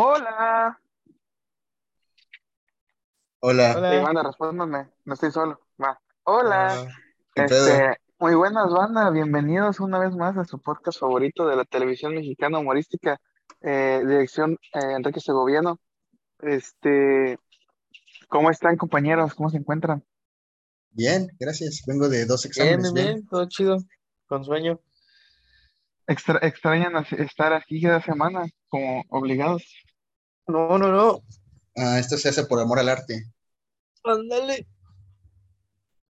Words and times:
Hola. 0.00 0.80
Hola. 3.40 3.74
Hola. 3.76 4.00
banda, 4.00 4.22
respóndame. 4.22 4.88
No 5.04 5.14
estoy 5.14 5.32
solo. 5.32 5.60
Va. 5.82 6.00
Hola. 6.22 6.86
¿Qué 7.34 7.42
pedo? 7.42 7.66
Este, 7.66 8.00
muy 8.20 8.36
buenas, 8.36 8.70
banda. 8.70 9.10
Bienvenidos 9.10 9.80
una 9.80 9.98
vez 9.98 10.14
más 10.14 10.36
a 10.36 10.44
su 10.44 10.60
podcast 10.60 11.00
favorito 11.00 11.48
de 11.48 11.56
la 11.56 11.64
televisión 11.64 12.14
mexicana 12.14 12.60
humorística, 12.60 13.20
eh, 13.60 14.00
dirección 14.06 14.52
eh, 14.72 14.92
Enrique 14.96 15.18
Segoviano. 15.18 15.80
Este, 16.42 17.36
¿cómo 18.28 18.50
están, 18.52 18.76
compañeros? 18.76 19.34
¿Cómo 19.34 19.50
se 19.50 19.56
encuentran? 19.56 20.04
Bien, 20.90 21.26
gracias. 21.40 21.82
Vengo 21.88 22.08
de 22.08 22.24
dos 22.24 22.46
exámenes, 22.46 22.92
bien, 22.92 22.94
bien. 22.94 23.06
bien, 23.16 23.26
todo 23.26 23.48
chido, 23.48 23.78
con 24.28 24.44
sueño. 24.44 24.78
Extra- 26.06 26.38
¿extrañan 26.46 27.04
estar 27.18 27.52
aquí 27.52 27.82
cada 27.82 28.00
semana 28.00 28.46
como 28.68 29.02
obligados? 29.08 29.64
No, 30.48 30.76
no, 30.78 30.88
no. 30.92 31.22
Ah, 31.76 31.98
esto 31.98 32.18
se 32.18 32.28
hace 32.28 32.44
por 32.44 32.60
amor 32.60 32.78
al 32.78 32.90
arte. 32.90 33.24
Ándale. 34.12 34.66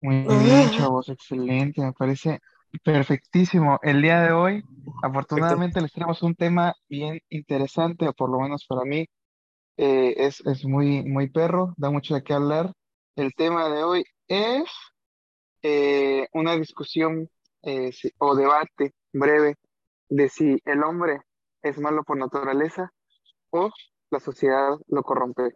Muy 0.01 0.37
bien, 0.39 0.69
chavos, 0.71 1.09
excelente, 1.09 1.81
me 1.81 1.93
parece 1.93 2.41
perfectísimo. 2.85 3.79
El 3.83 4.03
día 4.03 4.21
de 4.23 4.33
hoy, 4.33 4.63
afortunadamente, 5.03 5.81
les 5.81 5.93
tenemos 5.93 6.23
un 6.23 6.35
tema 6.35 6.75
bien 6.89 7.21
interesante, 7.31 8.07
o 8.09 8.13
por 8.13 8.31
lo 8.31 8.39
menos 8.41 8.67
para 8.69 8.85
mí, 8.85 9.07
eh, 9.79 10.15
es, 10.19 10.43
es 10.47 10.65
muy, 10.67 11.05
muy 11.05 11.31
perro, 11.31 11.75
da 11.79 11.91
mucho 11.91 12.15
de 12.15 12.23
qué 12.25 12.35
hablar. 12.35 12.73
El 13.17 13.35
tema 13.35 13.69
de 13.71 13.85
hoy 13.85 14.05
es 14.29 14.65
eh, 15.63 16.29
una 16.33 16.57
discusión 16.57 17.29
eh, 17.63 17.93
si- 17.93 18.13
o 18.19 18.35
debate 18.37 18.93
breve 19.13 19.57
de 20.09 20.29
si 20.29 20.59
el 20.65 20.83
hombre 20.85 21.21
es 21.63 21.79
malo 21.79 22.05
por 22.05 22.19
naturaleza 22.19 22.91
o 23.51 23.71
la 24.11 24.21
sociedad 24.21 24.71
lo 24.89 25.03
corrompe. 25.03 25.55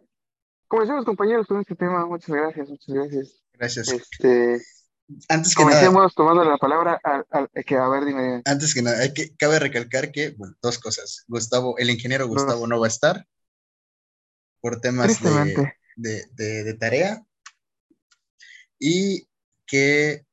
Comencemos, 0.67 1.05
compañeros, 1.05 1.47
con 1.47 1.59
este 1.61 1.75
tema. 1.75 2.05
Muchas 2.05 2.29
gracias, 2.35 2.69
muchas 2.69 2.95
gracias. 2.95 3.43
Gracias. 3.53 3.87
Este, 3.89 4.61
Antes 5.27 5.55
que 5.55 5.63
nada, 5.63 5.75
comencemos 5.77 6.13
tomando 6.13 6.43
la 6.43 6.57
palabra 6.57 6.99
al, 7.03 7.25
al- 7.31 7.49
que, 7.65 7.75
a 7.75 7.87
ver, 7.87 8.05
dime, 8.05 8.41
antes 8.45 8.73
que 8.73 8.81
nada, 8.83 8.99
hay 8.99 9.11
que, 9.13 9.35
cabe 9.35 9.57
recalcar 9.59 10.11
que, 10.11 10.31
bueno, 10.37 10.55
dos 10.61 10.77
cosas. 10.77 11.23
Gustavo, 11.27 11.77
el 11.79 11.89
ingeniero 11.89 12.27
Gustavo 12.27 12.67
no 12.67 12.79
va 12.79 12.85
a 12.85 12.89
estar 12.89 13.25
por 14.61 14.79
temas 14.81 15.21
de, 15.23 15.73
de, 15.95 16.25
de- 16.33 16.63
de 16.63 16.73
tarea 16.75 17.25
y 18.77 19.27
que 19.65 20.25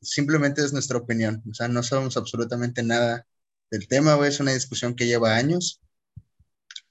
simplemente 0.00 0.62
es 0.62 0.72
nuestra 0.72 0.98
opinión. 0.98 1.42
O 1.50 1.54
sea, 1.54 1.68
no 1.68 1.82
sabemos 1.82 2.16
absolutamente 2.16 2.82
nada 2.82 3.26
del 3.70 3.88
tema, 3.88 4.14
güey. 4.14 4.28
Es 4.28 4.40
una 4.40 4.52
discusión 4.52 4.94
que 4.94 5.06
lleva 5.06 5.36
años 5.36 5.80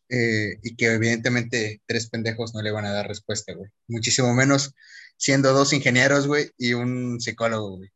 eh, 0.09 0.57
y 0.63 0.75
que 0.75 0.93
evidentemente 0.93 1.81
tres 1.85 2.09
pendejos 2.09 2.53
no 2.53 2.61
le 2.61 2.71
van 2.71 2.85
a 2.85 2.91
dar 2.91 3.07
respuesta, 3.07 3.53
güey. 3.53 3.69
Muchísimo 3.87 4.33
menos 4.33 4.73
siendo 5.17 5.53
dos 5.53 5.73
ingenieros, 5.73 6.27
güey, 6.27 6.51
y 6.57 6.73
un 6.73 7.19
psicólogo, 7.19 7.77
güey. 7.77 7.89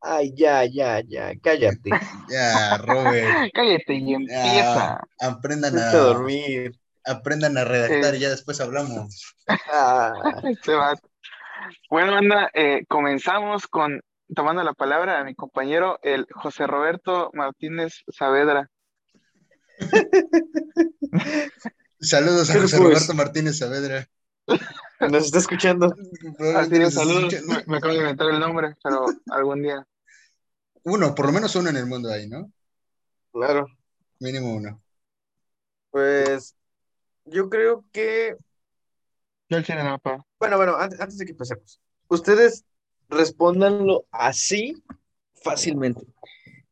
Ay, 0.00 0.32
ya, 0.36 0.64
ya, 0.66 1.00
ya, 1.06 1.32
cállate. 1.42 1.90
Ya, 2.30 2.76
Robert, 2.78 3.50
Cállate 3.54 3.94
y 3.94 4.10
ya, 4.10 4.16
empieza. 4.16 5.00
aprendan 5.20 5.74
Vete 5.74 5.84
a 5.86 5.90
a, 5.90 5.92
dormir. 5.94 6.72
aprendan 7.04 7.56
a 7.58 7.64
redactar 7.64 8.14
Eh. 8.14 8.18
y 8.18 8.20
ya 8.20 8.30
después 8.30 8.60
hablamos. 8.60 9.34
Ah, 9.48 10.12
Este 10.44 10.74
vato. 10.74 11.08
Bueno, 11.88 12.14
anda, 12.16 12.50
eh, 12.52 12.84
comenzamos 12.88 13.66
con 13.66 14.02
tomando 14.34 14.62
la 14.64 14.72
palabra 14.74 15.20
a 15.20 15.24
mi 15.24 15.34
compañero, 15.34 15.98
el 16.02 16.26
José 16.34 16.66
Roberto 16.66 17.30
Martínez 17.34 18.02
Saavedra. 18.08 18.68
Saludos 22.00 22.50
a 22.50 22.52
¿Qué 22.54 22.60
José 22.60 22.76
pues? 22.76 22.88
Roberto 22.88 23.14
Martínez 23.14 23.58
Saavedra. 23.58 24.08
nos 25.00 25.24
está 25.24 25.38
escuchando. 25.38 25.94
Así 26.56 26.70
de 26.70 26.90
saludos, 26.90 27.32
me, 27.46 27.64
me 27.66 27.76
acabo 27.78 27.94
de 27.94 28.00
inventar 28.00 28.28
el 28.30 28.40
nombre, 28.40 28.74
pero 28.82 29.06
algún 29.30 29.62
día. 29.62 29.86
Uno, 30.84 31.14
por 31.14 31.26
lo 31.26 31.32
menos 31.32 31.54
uno 31.56 31.70
en 31.70 31.76
el 31.76 31.86
mundo 31.86 32.10
ahí, 32.12 32.28
¿no? 32.28 32.52
Claro. 33.32 33.66
Mínimo 34.20 34.54
uno. 34.54 34.80
Pues 35.90 36.54
yo 37.24 37.48
creo 37.48 37.84
que, 37.92 38.36
Yo 39.48 39.56
el 39.58 39.64
Chirenapa. 39.64 40.26
bueno, 40.38 40.56
bueno, 40.56 40.76
antes, 40.76 41.00
antes 41.00 41.16
de 41.18 41.24
que 41.24 41.32
empecemos, 41.32 41.80
ustedes 42.08 42.64
respóndanlo 43.08 44.04
así 44.10 44.74
fácilmente. 45.42 46.02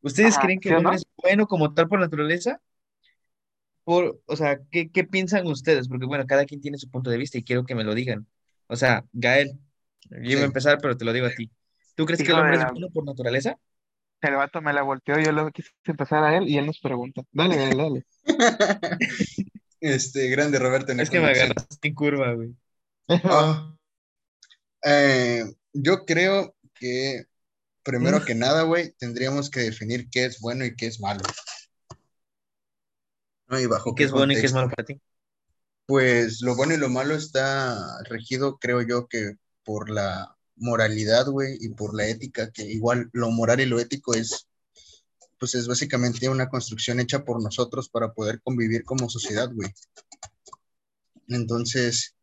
¿Ustedes 0.01 0.37
Ajá, 0.37 0.43
creen 0.45 0.59
que 0.59 0.69
¿sí 0.69 0.75
el 0.75 0.83
no? 0.83 0.89
hombre 0.89 0.97
es 0.97 1.05
bueno 1.17 1.47
como 1.47 1.73
tal 1.73 1.87
por 1.87 1.99
naturaleza? 1.99 2.61
Por, 3.83 4.21
o 4.25 4.35
sea, 4.35 4.59
¿qué, 4.71 4.89
qué 4.89 5.03
piensan 5.03 5.45
ustedes? 5.47 5.87
Porque 5.87 6.05
bueno, 6.05 6.25
cada 6.25 6.45
quien 6.45 6.61
tiene 6.61 6.77
su 6.77 6.89
punto 6.89 7.09
de 7.09 7.17
vista 7.17 7.37
y 7.37 7.43
quiero 7.43 7.65
que 7.65 7.75
me 7.75 7.83
lo 7.83 7.93
digan. 7.93 8.27
O 8.67 8.75
sea, 8.75 9.03
Gael, 9.13 9.59
yo 10.09 10.17
iba 10.19 10.37
Sí. 10.39 10.43
a 10.43 10.45
empezar, 10.45 10.77
pero 10.81 10.95
te 10.97 11.05
lo 11.05 11.13
digo 11.13 11.27
a 11.27 11.31
ti. 11.31 11.51
¿Tú 11.95 12.05
crees 12.05 12.23
que 12.23 12.31
el 12.31 12.39
hombre 12.39 12.57
es 12.57 12.65
bueno 12.71 12.89
por 12.89 13.05
naturaleza? 13.05 13.57
El 14.21 14.35
vato 14.35 14.61
me 14.61 14.71
la 14.71 14.83
volteó, 14.83 15.19
yo 15.19 15.33
lo 15.33 15.51
quise 15.51 15.69
empezar 15.85 16.23
a 16.23 16.37
él 16.37 16.47
y 16.47 16.57
él 16.57 16.65
nos 16.65 16.79
pregunta. 16.79 17.23
Dale, 17.31 17.57
dale, 17.57 17.75
dale. 17.75 18.05
Este, 19.81 20.29
grande 20.29 20.59
Roberto 20.59 20.93
en 20.93 21.01
Es 21.01 21.09
que 21.09 21.19
me 21.19 21.27
agarraste 21.31 21.89
en 21.89 21.93
curva, 21.93 22.31
güey. 22.31 22.55
Ah, 23.25 23.75
eh, 24.85 25.43
yo 25.73 26.05
creo 26.05 26.55
que 26.73 27.25
primero 27.83 28.23
que 28.23 28.33
nada, 28.33 28.63
güey, 28.63 28.93
tendríamos 28.97 29.49
que 29.49 29.59
definir 29.59 30.09
qué 30.09 30.23
es 30.23 30.39
bueno 30.39 30.63
y 30.63 30.73
qué 30.77 30.87
es 30.87 31.01
malo. 31.01 31.19
¿No? 33.53 33.59
Y 33.59 33.67
bajo 33.67 33.91
¿Y 33.91 33.95
qué 33.95 34.03
es 34.05 34.11
bueno 34.11 34.33
y 34.33 34.35
qué 34.35 34.45
es 34.45 34.53
malo 34.53 34.69
para 34.69 34.85
ti? 34.85 34.99
Pues 35.85 36.41
lo 36.41 36.55
bueno 36.55 36.73
y 36.73 36.77
lo 36.77 36.89
malo 36.89 37.13
está 37.15 38.01
regido, 38.05 38.57
creo 38.57 38.81
yo, 38.81 39.07
que 39.07 39.35
por 39.63 39.89
la 39.89 40.35
moralidad, 40.55 41.27
güey, 41.27 41.57
y 41.59 41.69
por 41.69 41.95
la 41.95 42.07
ética, 42.07 42.51
que 42.51 42.63
igual 42.63 43.09
lo 43.11 43.29
moral 43.31 43.59
y 43.59 43.65
lo 43.65 43.79
ético 43.79 44.13
es, 44.13 44.47
pues 45.39 45.55
es 45.55 45.67
básicamente 45.67 46.29
una 46.29 46.49
construcción 46.49 46.99
hecha 46.99 47.23
por 47.25 47.41
nosotros 47.41 47.89
para 47.89 48.13
poder 48.13 48.41
convivir 48.41 48.83
como 48.85 49.09
sociedad, 49.09 49.49
güey. 49.53 49.69
Entonces, 51.27 52.15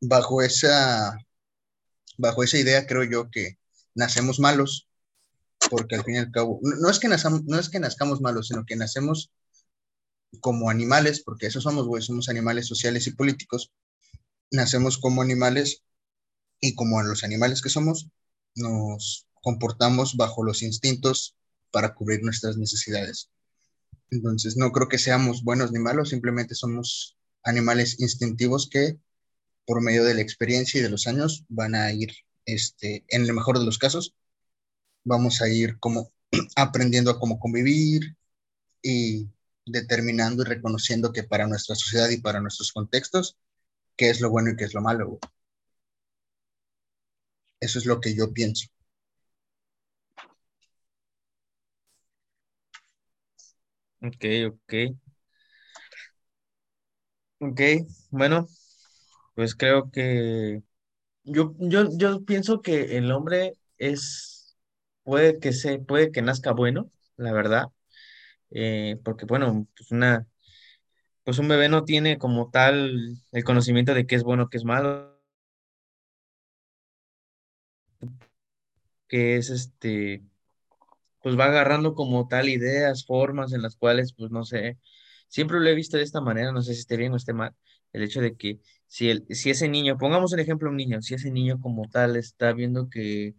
bajo 0.00 0.42
esa, 0.42 1.16
bajo 2.16 2.42
esa 2.42 2.58
idea, 2.58 2.86
creo 2.86 3.04
yo 3.04 3.30
que 3.30 3.58
nacemos 3.94 4.40
malos, 4.40 4.88
porque 5.70 5.96
al 5.96 6.04
fin 6.04 6.14
y 6.14 6.18
al 6.18 6.30
cabo, 6.30 6.60
no, 6.62 6.76
no 6.76 6.90
es 6.90 6.98
que 6.98 7.08
nazamos, 7.08 7.44
no 7.44 7.58
es 7.58 7.68
que 7.68 7.80
nazcamos 7.80 8.20
malos, 8.20 8.48
sino 8.48 8.64
que 8.64 8.76
nacemos 8.76 9.30
como 10.40 10.70
animales, 10.70 11.22
porque 11.22 11.46
eso 11.46 11.60
somos, 11.60 11.86
güey, 11.86 12.02
somos 12.02 12.28
animales 12.28 12.66
sociales 12.66 13.06
y 13.06 13.12
políticos, 13.12 13.72
nacemos 14.50 14.98
como 14.98 15.22
animales 15.22 15.82
y 16.60 16.74
como 16.74 17.02
los 17.02 17.24
animales 17.24 17.62
que 17.62 17.68
somos, 17.68 18.08
nos 18.54 19.26
comportamos 19.42 20.16
bajo 20.16 20.42
los 20.44 20.62
instintos 20.62 21.36
para 21.70 21.94
cubrir 21.94 22.22
nuestras 22.22 22.56
necesidades. 22.56 23.30
Entonces, 24.10 24.56
no 24.56 24.72
creo 24.72 24.88
que 24.88 24.98
seamos 24.98 25.42
buenos 25.42 25.72
ni 25.72 25.78
malos, 25.78 26.10
simplemente 26.10 26.54
somos 26.54 27.16
animales 27.42 28.00
instintivos 28.00 28.68
que 28.68 28.98
por 29.66 29.82
medio 29.82 30.04
de 30.04 30.14
la 30.14 30.20
experiencia 30.20 30.78
y 30.78 30.82
de 30.82 30.90
los 30.90 31.06
años 31.06 31.44
van 31.48 31.74
a 31.74 31.92
ir, 31.92 32.12
este, 32.44 33.04
en 33.08 33.22
el 33.22 33.32
mejor 33.32 33.58
de 33.58 33.64
los 33.64 33.78
casos, 33.78 34.14
vamos 35.04 35.42
a 35.42 35.48
ir 35.48 35.78
como 35.78 36.12
aprendiendo 36.56 37.10
a 37.10 37.18
cómo 37.18 37.38
convivir 37.38 38.16
y 38.82 39.28
determinando 39.66 40.42
y 40.42 40.46
reconociendo 40.46 41.12
que 41.12 41.24
para 41.24 41.46
nuestra 41.48 41.74
sociedad 41.76 42.10
y 42.10 42.20
para 42.20 42.40
nuestros 42.40 42.72
contextos, 42.72 43.36
qué 43.96 44.10
es 44.10 44.20
lo 44.22 44.30
bueno 44.30 44.50
y 44.52 44.56
qué 44.56 44.64
es 44.66 44.74
lo 44.74 44.82
malo. 44.82 45.18
Eso 47.60 47.78
es 47.78 47.84
lo 47.84 48.00
que 48.00 48.14
yo 48.16 48.32
pienso. 48.32 48.66
Ok, 54.00 54.24
ok. 54.48 54.72
Ok, 57.38 57.60
bueno, 58.10 58.46
pues 59.34 59.54
creo 59.56 59.90
que 59.92 60.62
yo, 61.24 61.54
yo, 61.58 61.88
yo 61.98 62.24
pienso 62.24 62.62
que 62.62 62.98
el 62.98 63.12
hombre 63.12 63.54
es, 63.78 64.56
puede 65.04 65.40
que 65.40 65.52
se, 65.52 65.78
puede 65.80 66.12
que 66.12 66.22
nazca 66.22 66.52
bueno, 66.52 66.90
la 67.16 67.32
verdad, 67.32 67.66
eh, 68.50 68.98
porque 69.04 69.26
bueno, 69.26 69.66
pues 69.76 69.90
una, 69.92 70.26
pues 71.24 71.38
un 71.38 71.48
bebé 71.48 71.68
no 71.68 71.84
tiene 71.84 72.18
como 72.18 72.50
tal 72.50 73.16
el 73.32 73.44
conocimiento 73.44 73.94
de 73.94 74.06
qué 74.06 74.16
es 74.16 74.22
bueno, 74.24 74.48
qué 74.48 74.58
es 74.58 74.64
malo, 74.64 75.18
que 79.08 79.36
es 79.36 79.50
este, 79.50 80.22
pues 81.22 81.38
va 81.38 81.46
agarrando 81.46 81.94
como 81.94 82.28
tal 82.28 82.48
ideas, 82.48 83.04
formas 83.06 83.52
en 83.52 83.62
las 83.62 83.76
cuales, 83.76 84.12
pues 84.14 84.30
no 84.30 84.44
sé, 84.44 84.78
siempre 85.28 85.60
lo 85.60 85.68
he 85.68 85.74
visto 85.74 85.96
de 85.96 86.04
esta 86.04 86.20
manera, 86.20 86.52
no 86.52 86.62
sé 86.62 86.74
si 86.74 86.80
esté 86.80 86.96
bien 86.96 87.12
o 87.12 87.16
esté 87.16 87.32
mal, 87.32 87.54
el 87.92 88.02
hecho 88.02 88.20
de 88.20 88.36
que 88.36 88.60
si, 88.86 89.10
el, 89.10 89.26
si 89.30 89.50
ese 89.50 89.68
niño, 89.68 89.98
pongamos 89.98 90.32
un 90.32 90.40
ejemplo, 90.40 90.70
un 90.70 90.76
niño, 90.76 91.02
si 91.02 91.14
ese 91.14 91.30
niño 91.30 91.60
como 91.60 91.88
tal 91.90 92.16
está 92.16 92.52
viendo 92.52 92.88
que 92.90 93.34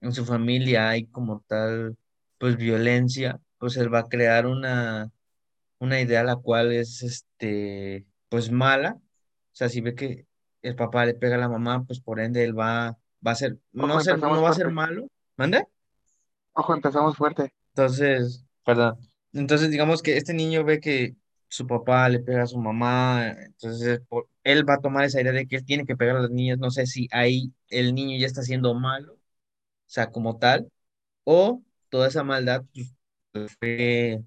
en 0.00 0.12
su 0.12 0.24
familia 0.24 0.90
hay 0.90 1.06
como 1.06 1.44
tal, 1.48 1.96
pues 2.38 2.56
violencia, 2.56 3.40
pues 3.66 3.76
él 3.78 3.92
va 3.92 4.00
a 4.00 4.08
crear 4.08 4.46
una, 4.46 5.10
una 5.80 6.00
idea 6.00 6.24
la 6.24 6.36
cual 6.36 6.72
es, 6.72 7.02
este, 7.02 8.06
pues 8.28 8.50
mala, 8.52 8.94
o 8.96 9.02
sea, 9.52 9.68
si 9.68 9.80
ve 9.82 9.94
que 9.94 10.26
el 10.62 10.76
papá 10.76 11.06
le 11.06 11.14
pega 11.14 11.36
a 11.36 11.38
la 11.38 11.48
mamá, 11.48 11.84
pues 11.86 12.00
por 12.00 12.20
ende 12.20 12.44
él 12.44 12.58
va, 12.58 12.98
va 13.26 13.32
a 13.32 13.34
ser, 13.36 13.58
Ojo, 13.78 13.86
no 13.88 14.00
ser, 14.00 14.18
no 14.18 14.42
va 14.42 14.50
a 14.50 14.54
ser 14.54 14.70
malo, 14.70 15.08
¿mande? 15.36 15.66
Ojo, 16.54 16.74
empezamos 16.74 17.16
fuerte. 17.16 17.52
Entonces, 17.74 18.44
perdón. 18.64 18.98
Entonces, 19.32 19.70
digamos 19.70 20.02
que 20.02 20.16
este 20.16 20.32
niño 20.34 20.64
ve 20.64 20.80
que 20.80 21.16
su 21.48 21.66
papá 21.66 22.08
le 22.08 22.20
pega 22.20 22.42
a 22.44 22.46
su 22.46 22.58
mamá, 22.58 23.28
entonces 23.30 24.00
por- 24.08 24.28
él 24.44 24.68
va 24.68 24.74
a 24.74 24.80
tomar 24.80 25.04
esa 25.04 25.20
idea 25.20 25.32
de 25.32 25.46
que 25.46 25.56
él 25.56 25.64
tiene 25.64 25.84
que 25.86 25.96
pegar 25.96 26.16
a 26.16 26.20
las 26.20 26.30
niñas. 26.30 26.58
No 26.58 26.70
sé 26.70 26.86
si 26.86 27.08
ahí 27.12 27.52
el 27.68 27.94
niño 27.94 28.18
ya 28.18 28.26
está 28.26 28.42
siendo 28.42 28.74
malo, 28.74 29.14
o 29.14 29.18
sea, 29.86 30.10
como 30.12 30.38
tal, 30.38 30.70
o 31.24 31.62
toda 31.90 32.08
esa 32.08 32.24
maldad 32.24 32.64
pues, 32.74 32.94
fue, 33.60 34.22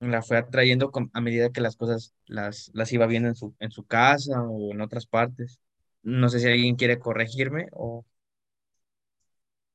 la 0.00 0.22
fue 0.22 0.38
atrayendo 0.38 0.90
con- 0.92 1.10
a 1.14 1.20
medida 1.20 1.50
que 1.52 1.60
las 1.60 1.76
cosas 1.76 2.14
las, 2.26 2.70
las 2.74 2.92
iba 2.92 3.06
viendo 3.06 3.28
en 3.28 3.36
su, 3.36 3.54
en 3.60 3.70
su 3.70 3.84
casa 3.86 4.42
o 4.42 4.72
en 4.74 4.80
otras 4.82 5.06
partes. 5.06 5.60
No 6.02 6.28
sé 6.28 6.40
si 6.40 6.48
alguien 6.48 6.76
quiere 6.76 6.98
corregirme 6.98 7.68
o 7.72 8.04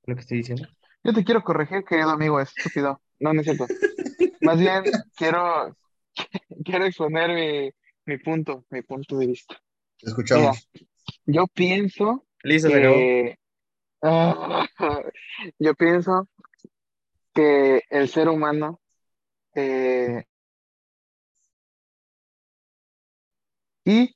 lo 0.05 0.15
que 0.15 0.21
estoy 0.21 0.37
diciendo. 0.37 0.67
Yo 1.03 1.13
te 1.13 1.23
quiero 1.23 1.43
corregir, 1.43 1.83
querido 1.83 2.09
amigo, 2.11 2.39
estúpido. 2.39 3.01
No, 3.19 3.33
no 3.33 3.41
es 3.41 3.45
cierto. 3.45 3.71
Más 4.41 4.59
bien, 4.59 4.83
quiero, 5.15 5.77
quiero 6.65 6.85
exponer 6.85 7.31
mi, 7.33 7.71
mi 8.05 8.19
punto, 8.19 8.65
mi 8.71 8.81
punto 8.83 9.17
de 9.17 9.27
vista. 9.27 9.57
Te 9.99 10.09
Mira, 10.29 10.53
escuchamos. 10.53 10.67
yo 11.25 11.47
pienso 11.47 12.25
Listo, 12.43 12.69
se 12.69 12.77
acabó. 12.77 13.11
que, 13.11 13.37
yo 15.59 15.75
pienso 15.75 16.29
que 17.33 17.83
el 17.89 18.09
ser 18.09 18.29
humano 18.29 18.81
eh, 19.55 20.25
y 23.85 24.15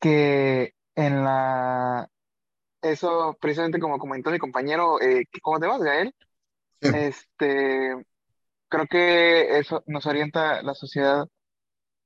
que 0.00 0.74
en 0.96 1.24
la, 1.24 2.08
eso 2.82 3.36
precisamente 3.40 3.80
como 3.80 3.98
comentó 3.98 4.30
mi 4.32 4.38
compañero, 4.38 5.00
eh, 5.02 5.26
¿cómo 5.42 5.60
te 5.60 5.66
vas, 5.66 5.82
Gael? 5.82 6.14
Sí, 6.80 6.88
Este, 6.90 7.94
creo 8.68 8.86
que 8.88 9.58
eso 9.58 9.82
nos 9.86 10.06
orienta 10.06 10.62
la 10.62 10.74
sociedad 10.74 11.26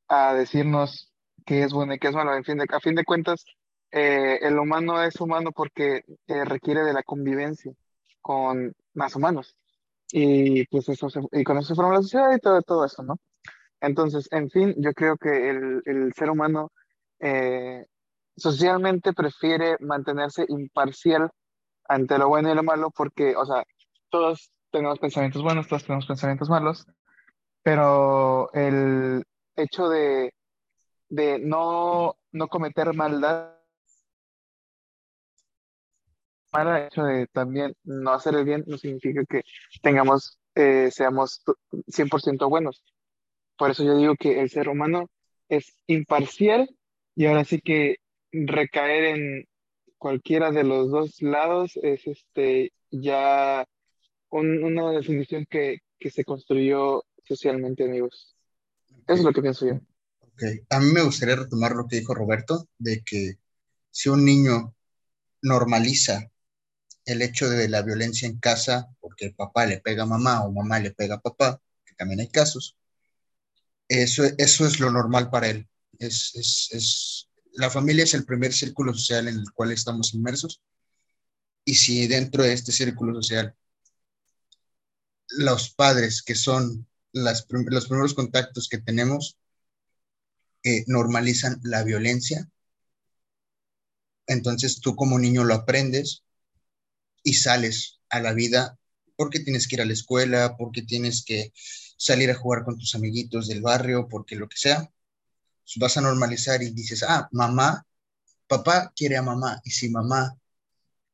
a 0.08 0.34
decirnos 0.34 1.12
qué 1.46 1.62
es 1.64 1.72
bueno 1.72 1.94
y 1.94 1.98
qué 1.98 2.08
es 2.08 2.14
malo. 2.14 2.34
En 2.34 2.44
fin 2.44 2.58
de, 2.58 2.66
a 2.70 2.80
fin 2.80 2.94
de 2.94 3.04
cuentas, 3.04 3.44
eh, 3.92 4.38
el 4.42 4.58
humano 4.58 5.02
es 5.02 5.20
humano 5.20 5.52
porque 5.52 6.04
eh, 6.28 6.44
requiere 6.44 6.82
de 6.84 6.92
la 6.94 7.02
convivencia 7.02 7.72
con 8.22 8.74
más 8.94 9.16
humanos. 9.16 9.56
Y 10.12 10.66
pues 10.66 10.88
eso 10.88 11.10
se- 11.10 11.20
y 11.32 11.44
con 11.44 11.58
eso 11.58 11.68
se 11.68 11.74
forma 11.74 11.94
la 11.94 12.02
sociedad 12.02 12.34
y 12.34 12.38
todo, 12.38 12.62
todo 12.62 12.84
eso, 12.84 13.02
¿no? 13.02 13.16
Entonces, 13.80 14.28
en 14.30 14.48
fin, 14.50 14.74
yo 14.78 14.92
creo 14.92 15.16
que 15.16 15.50
el, 15.50 15.82
el 15.84 16.12
ser 16.14 16.30
humano 16.30 16.70
eh, 17.20 17.84
socialmente 18.36 19.12
prefiere 19.12 19.76
mantenerse 19.80 20.44
imparcial 20.48 21.30
ante 21.88 22.18
lo 22.18 22.28
bueno 22.28 22.50
y 22.50 22.54
lo 22.54 22.62
malo 22.62 22.90
porque, 22.90 23.34
o 23.36 23.44
sea, 23.44 23.64
todos 24.10 24.50
tenemos 24.70 24.98
pensamientos 24.98 25.42
buenos, 25.42 25.68
todos 25.68 25.84
tenemos 25.84 26.06
pensamientos 26.06 26.48
malos, 26.48 26.86
pero 27.62 28.50
el 28.52 29.24
hecho 29.56 29.88
de, 29.88 30.32
de 31.08 31.38
no, 31.38 32.16
no 32.32 32.48
cometer 32.48 32.92
maldad, 32.94 33.55
hecho 36.62 37.02
de 37.04 37.26
también 37.28 37.74
no 37.84 38.12
hacer 38.12 38.34
el 38.34 38.44
bien, 38.44 38.64
no 38.66 38.78
significa 38.78 39.24
que 39.28 39.42
tengamos, 39.82 40.38
eh, 40.54 40.90
seamos 40.92 41.42
100% 41.88 42.48
buenos. 42.48 42.82
Por 43.56 43.70
eso 43.70 43.84
yo 43.84 43.96
digo 43.96 44.14
que 44.16 44.40
el 44.40 44.50
ser 44.50 44.68
humano 44.68 45.08
es 45.48 45.76
imparcial 45.86 46.68
y 47.14 47.26
ahora 47.26 47.44
sí 47.44 47.60
que 47.60 47.96
recaer 48.32 49.04
en 49.16 49.44
cualquiera 49.98 50.50
de 50.50 50.64
los 50.64 50.90
dos 50.90 51.22
lados 51.22 51.76
es 51.82 52.06
este 52.06 52.72
ya 52.90 53.64
un- 54.30 54.62
una 54.62 54.90
definición 54.92 55.46
que, 55.48 55.78
que 55.98 56.10
se 56.10 56.24
construyó 56.24 57.04
socialmente, 57.24 57.84
amigos. 57.84 58.36
Eso 59.06 59.18
es 59.18 59.24
lo 59.24 59.32
que 59.32 59.42
pienso 59.42 59.66
yo. 59.66 59.74
ok. 60.20 60.42
A 60.70 60.80
mí 60.80 60.92
me 60.92 61.02
gustaría 61.02 61.36
retomar 61.36 61.72
lo 61.72 61.86
que 61.86 61.96
dijo 61.96 62.14
Roberto, 62.14 62.66
de 62.78 63.02
que 63.04 63.34
si 63.90 64.08
un 64.10 64.24
niño 64.24 64.74
normaliza 65.42 66.30
el 67.06 67.22
hecho 67.22 67.48
de 67.48 67.68
la 67.68 67.82
violencia 67.82 68.28
en 68.28 68.38
casa, 68.38 68.88
porque 69.00 69.30
papá 69.30 69.66
le 69.66 69.80
pega 69.80 70.02
a 70.02 70.06
mamá 70.06 70.44
o 70.44 70.52
mamá 70.52 70.80
le 70.80 70.90
pega 70.90 71.16
a 71.16 71.20
papá, 71.20 71.60
que 71.84 71.94
también 71.94 72.20
hay 72.20 72.28
casos, 72.28 72.76
eso, 73.88 74.24
eso 74.38 74.66
es 74.66 74.80
lo 74.80 74.90
normal 74.90 75.30
para 75.30 75.48
él. 75.48 75.68
Es, 75.98 76.34
es, 76.34 76.68
es, 76.72 77.28
la 77.52 77.70
familia 77.70 78.04
es 78.04 78.14
el 78.14 78.26
primer 78.26 78.52
círculo 78.52 78.92
social 78.92 79.28
en 79.28 79.38
el 79.38 79.52
cual 79.52 79.72
estamos 79.72 80.12
inmersos 80.14 80.60
y 81.64 81.74
si 81.74 82.06
dentro 82.06 82.42
de 82.42 82.52
este 82.52 82.72
círculo 82.72 83.14
social 83.14 83.54
los 85.28 85.70
padres, 85.74 86.22
que 86.22 86.34
son 86.34 86.86
las, 87.12 87.46
los 87.48 87.86
primeros 87.88 88.14
contactos 88.14 88.68
que 88.68 88.78
tenemos, 88.78 89.36
normalizan 90.86 91.60
la 91.62 91.84
violencia, 91.84 92.48
entonces 94.26 94.80
tú 94.80 94.96
como 94.96 95.18
niño 95.18 95.44
lo 95.44 95.54
aprendes 95.54 96.24
y 97.26 97.34
sales 97.34 97.98
a 98.08 98.20
la 98.20 98.32
vida 98.32 98.78
porque 99.16 99.40
tienes 99.40 99.66
que 99.66 99.74
ir 99.74 99.82
a 99.82 99.84
la 99.84 99.92
escuela, 99.92 100.56
porque 100.56 100.82
tienes 100.82 101.24
que 101.24 101.52
salir 101.98 102.30
a 102.30 102.36
jugar 102.36 102.64
con 102.64 102.78
tus 102.78 102.94
amiguitos 102.94 103.48
del 103.48 103.62
barrio, 103.62 104.06
porque 104.08 104.36
lo 104.36 104.48
que 104.48 104.56
sea, 104.56 104.88
pues 105.64 105.74
vas 105.80 105.96
a 105.96 106.02
normalizar 106.02 106.62
y 106.62 106.70
dices, 106.70 107.02
ah, 107.02 107.28
mamá, 107.32 107.84
papá 108.46 108.92
quiere 108.94 109.16
a 109.16 109.22
mamá, 109.22 109.60
y 109.64 109.70
si 109.70 109.88
mamá, 109.90 110.38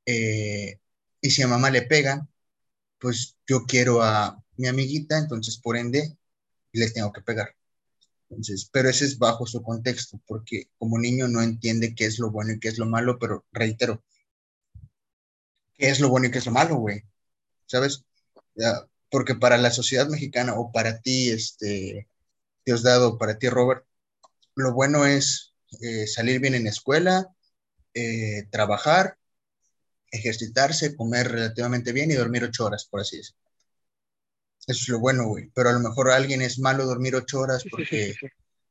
eh, 0.04 0.78
y 1.22 1.30
si 1.30 1.46
mamá 1.46 1.70
le 1.70 1.82
pegan, 1.82 2.28
pues 2.98 3.36
yo 3.46 3.64
quiero 3.64 4.02
a 4.02 4.38
mi 4.58 4.68
amiguita, 4.68 5.16
entonces 5.16 5.56
por 5.56 5.78
ende 5.78 6.14
le 6.72 6.90
tengo 6.90 7.10
que 7.10 7.22
pegar. 7.22 7.54
Entonces, 8.28 8.68
pero 8.70 8.90
ese 8.90 9.06
es 9.06 9.18
bajo 9.18 9.46
su 9.46 9.62
contexto, 9.62 10.20
porque 10.26 10.68
como 10.78 10.98
niño 10.98 11.26
no 11.28 11.40
entiende 11.42 11.94
qué 11.94 12.04
es 12.04 12.18
lo 12.18 12.30
bueno 12.30 12.52
y 12.52 12.60
qué 12.60 12.68
es 12.68 12.78
lo 12.78 12.86
malo, 12.86 13.18
pero 13.18 13.46
reitero, 13.52 14.04
qué 15.82 15.88
es 15.88 15.98
lo 15.98 16.10
bueno 16.10 16.28
y 16.28 16.30
qué 16.30 16.38
es 16.38 16.46
lo 16.46 16.52
malo, 16.52 16.76
güey, 16.76 17.02
¿sabes? 17.66 18.04
Ya, 18.54 18.86
porque 19.10 19.34
para 19.34 19.58
la 19.58 19.72
sociedad 19.72 20.06
mexicana 20.06 20.54
o 20.54 20.70
para 20.70 21.00
ti, 21.00 21.30
este, 21.30 22.06
Diosdado, 22.64 23.18
para 23.18 23.36
ti, 23.36 23.48
Robert, 23.48 23.84
lo 24.54 24.72
bueno 24.72 25.06
es 25.06 25.54
eh, 25.80 26.06
salir 26.06 26.38
bien 26.38 26.54
en 26.54 26.62
la 26.64 26.70
escuela, 26.70 27.34
eh, 27.94 28.44
trabajar, 28.52 29.18
ejercitarse, 30.12 30.94
comer 30.94 31.32
relativamente 31.32 31.90
bien 31.90 32.12
y 32.12 32.14
dormir 32.14 32.44
ocho 32.44 32.64
horas, 32.66 32.84
por 32.84 33.00
así 33.00 33.16
decirlo. 33.16 33.40
Eso 34.64 34.82
es 34.82 34.88
lo 34.88 35.00
bueno, 35.00 35.26
güey. 35.26 35.50
Pero 35.52 35.70
a 35.70 35.72
lo 35.72 35.80
mejor 35.80 36.12
alguien 36.12 36.42
es 36.42 36.60
malo 36.60 36.86
dormir 36.86 37.16
ocho 37.16 37.40
horas 37.40 37.64
porque, 37.68 38.14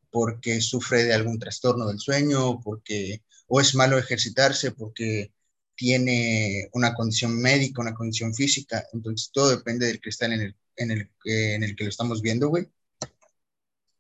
porque 0.10 0.62
sufre 0.62 1.04
de 1.04 1.14
algún 1.14 1.40
trastorno 1.40 1.88
del 1.88 2.00
sueño, 2.00 2.62
porque, 2.62 3.22
o 3.48 3.60
es 3.60 3.76
malo 3.76 3.98
ejercitarse 3.98 4.72
porque 4.72 5.34
tiene 5.82 6.70
una 6.74 6.94
condición 6.94 7.42
médica, 7.42 7.82
una 7.82 7.96
condición 7.96 8.36
física. 8.36 8.86
Entonces 8.94 9.32
todo 9.34 9.50
depende 9.50 9.88
del 9.88 10.00
cristal 10.00 10.32
en 10.32 10.42
el, 10.42 10.56
en 10.76 10.92
el, 10.92 11.02
eh, 11.26 11.56
en 11.56 11.64
el 11.64 11.76
que 11.76 11.86
lo 11.86 11.90
estamos 11.90 12.22
viendo, 12.22 12.50
güey. 12.50 12.68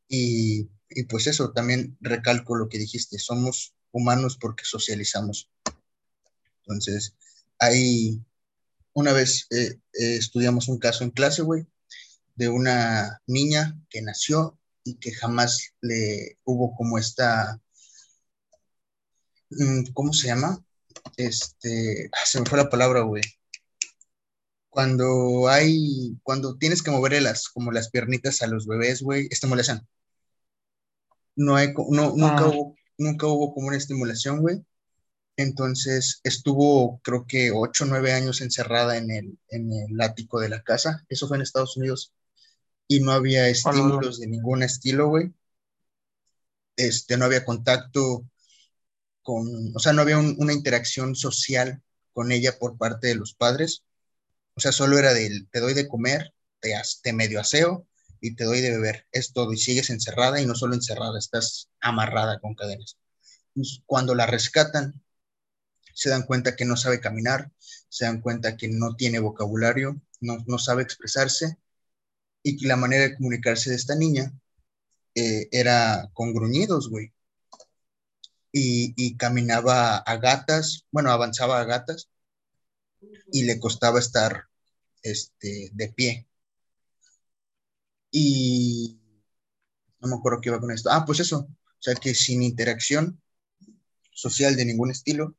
Y, 0.07 0.69
y 0.91 1.03
pues 1.09 1.25
eso, 1.25 1.53
también 1.53 1.97
recalco 1.99 2.55
lo 2.55 2.69
que 2.69 2.77
dijiste, 2.77 3.17
somos 3.17 3.73
humanos 3.91 4.37
porque 4.39 4.63
socializamos. 4.63 5.49
Entonces, 6.59 7.15
hay, 7.57 8.21
una 8.93 9.11
vez 9.11 9.47
eh, 9.49 9.79
eh, 9.93 10.17
estudiamos 10.17 10.67
un 10.67 10.77
caso 10.77 11.03
en 11.03 11.09
clase, 11.09 11.41
güey, 11.41 11.65
de 12.35 12.47
una 12.49 13.23
niña 13.25 13.75
que 13.89 14.03
nació 14.03 14.59
y 14.83 14.99
que 14.99 15.13
jamás 15.13 15.73
le 15.81 16.37
hubo 16.43 16.75
como 16.75 16.99
esta, 16.99 17.59
mm, 19.49 19.85
¿cómo 19.93 20.13
se 20.13 20.27
llama? 20.27 20.63
Este, 21.17 22.09
ah, 22.13 22.25
se 22.25 22.39
me 22.39 22.45
fue 22.45 22.57
la 22.57 22.69
palabra, 22.69 23.01
güey. 23.01 23.23
Cuando 24.69 25.47
hay, 25.49 26.17
cuando 26.23 26.57
tienes 26.57 26.81
que 26.81 26.91
moverle 26.91 27.21
las, 27.21 27.49
como 27.49 27.71
las 27.71 27.89
piernitas 27.89 28.41
a 28.41 28.47
los 28.47 28.65
bebés, 28.67 29.01
güey, 29.01 29.27
estimulación. 29.29 29.87
No 31.35 31.55
hay, 31.55 31.73
no, 31.89 32.13
nunca 32.15 32.45
Ah, 32.45 32.47
hubo, 32.47 32.75
nunca 32.97 33.27
hubo 33.27 33.53
como 33.53 33.67
una 33.67 33.77
estimulación, 33.77 34.39
güey. 34.39 34.63
Entonces 35.37 36.21
estuvo, 36.23 36.99
creo 37.03 37.25
que 37.27 37.51
ocho 37.51 37.83
o 37.85 37.87
nueve 37.87 38.13
años 38.13 38.41
encerrada 38.41 38.97
en 38.97 39.11
el, 39.11 39.39
en 39.49 39.71
el 39.73 40.01
ático 40.01 40.39
de 40.39 40.49
la 40.49 40.63
casa. 40.63 41.05
Eso 41.09 41.27
fue 41.27 41.37
en 41.37 41.43
Estados 41.43 41.77
Unidos. 41.77 42.13
Y 42.87 42.99
no 43.01 43.11
había 43.11 43.47
estímulos 43.47 44.19
de 44.19 44.27
ningún 44.27 44.63
estilo, 44.63 45.07
güey. 45.07 45.33
Este, 46.75 47.17
no 47.17 47.25
había 47.25 47.45
contacto 47.45 48.25
con, 49.23 49.75
o 49.75 49.79
sea, 49.79 49.93
no 49.93 50.01
había 50.01 50.17
un- 50.17 50.35
una 50.39 50.53
interacción 50.53 51.15
social 51.15 51.81
con 52.13 52.31
ella 52.31 52.57
por 52.59 52.77
parte 52.77 53.07
de 53.07 53.15
los 53.15 53.33
padres. 53.33 53.83
O 54.55 54.61
sea, 54.61 54.71
solo 54.71 54.97
era 54.99 55.13
del, 55.13 55.49
te 55.51 55.59
doy 55.59 55.73
de 55.73 55.87
comer, 55.87 56.33
te, 56.61 56.73
te 57.03 57.13
medio 57.13 57.39
aseo 57.39 57.87
y 58.21 58.35
te 58.35 58.43
doy 58.45 58.61
de 58.61 58.71
beber, 58.71 59.07
es 59.11 59.33
todo, 59.33 59.53
y 59.53 59.57
sigues 59.57 59.89
encerrada 59.89 60.41
y 60.41 60.45
no 60.45 60.55
solo 60.55 60.75
encerrada, 60.75 61.17
estás 61.19 61.69
amarrada 61.81 62.39
con 62.39 62.55
cadenas. 62.55 62.97
Cuando 63.85 64.15
la 64.15 64.25
rescatan, 64.25 65.01
se 65.93 66.09
dan 66.09 66.23
cuenta 66.23 66.55
que 66.55 66.65
no 66.65 66.77
sabe 66.77 66.99
caminar, 66.99 67.51
se 67.89 68.05
dan 68.05 68.21
cuenta 68.21 68.57
que 68.57 68.69
no 68.69 68.95
tiene 68.95 69.19
vocabulario, 69.19 70.01
no, 70.21 70.57
sabe 70.59 70.83
expresarse 70.83 71.57
y 72.43 72.65
la 72.65 72.75
manera 72.75 73.03
de 73.03 73.15
comunicarse 73.15 73.69
de 73.71 73.75
esta 73.77 73.95
niña 73.95 74.33
eh, 75.15 75.49
era 75.51 76.09
con 76.13 76.33
gruñidos, 76.33 76.89
güey. 76.89 77.13
Y, 78.53 79.17
caminaba 79.17 79.97
a 79.97 80.17
gatas, 80.17 80.85
bueno, 80.91 81.11
avanzaba 81.11 81.59
a 81.59 81.65
gatas 81.65 82.09
y 83.31 83.43
le 83.43 83.59
costaba 83.59 83.99
estar 83.99 84.47
este, 85.03 85.69
de 85.73 85.89
pie. 85.89 86.27
Y 88.11 88.99
no 89.99 90.07
me 90.09 90.15
acuerdo 90.15 90.41
qué 90.41 90.49
iba 90.49 90.59
con 90.59 90.71
esto. 90.71 90.89
Ah, 90.91 91.05
pues 91.05 91.19
eso, 91.21 91.39
o 91.49 91.81
sea 91.81 91.95
que 91.95 92.13
sin 92.13 92.43
interacción 92.43 93.21
social 94.11 94.55
de 94.55 94.65
ningún 94.65 94.91
estilo, 94.91 95.35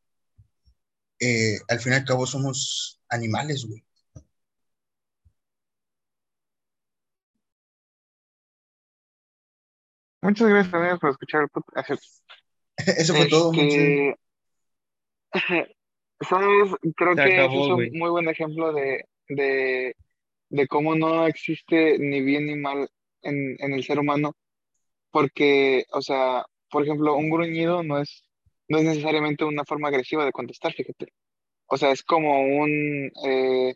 eh, 1.21 1.59
al 1.69 1.81
fin 1.81 1.92
y 1.92 1.97
al 1.97 2.04
cabo 2.04 2.26
somos 2.26 3.00
animales, 3.09 3.64
güey. 3.66 3.85
Muchas 10.23 10.49
gracias, 10.49 10.75
amigos, 10.75 11.00
por 11.00 11.11
escuchar 11.11 11.42
el 11.42 11.49
podcast. 11.49 11.90
Eso 12.86 13.14
fue 13.14 13.26
todo. 13.28 13.52
Este, 13.52 14.16
¿Sabes? 16.20 16.70
Creo 16.96 17.16
Se 17.16 17.24
que 17.24 17.34
acabó, 17.34 17.80
es 17.80 17.92
un 17.92 17.98
muy 17.98 18.10
buen 18.10 18.28
ejemplo 18.28 18.72
de, 18.72 19.04
de, 19.28 19.96
de 20.50 20.68
cómo 20.68 20.94
no 20.94 21.26
existe 21.26 21.98
ni 21.98 22.20
bien 22.20 22.46
ni 22.46 22.56
mal 22.56 22.88
en, 23.22 23.56
en 23.58 23.72
el 23.72 23.82
ser 23.84 23.98
humano, 23.98 24.34
porque, 25.10 25.84
o 25.92 26.00
sea, 26.00 26.44
por 26.70 26.84
ejemplo, 26.84 27.16
un 27.16 27.30
gruñido 27.30 27.82
no 27.82 28.00
es, 28.00 28.24
no 28.68 28.78
es 28.78 28.84
necesariamente 28.84 29.44
una 29.44 29.64
forma 29.64 29.88
agresiva 29.88 30.24
de 30.24 30.32
contestar, 30.32 30.72
fíjate. 30.72 31.12
O 31.66 31.76
sea, 31.76 31.90
es 31.90 32.02
como 32.02 32.40
un, 32.42 33.10
eh, 33.26 33.74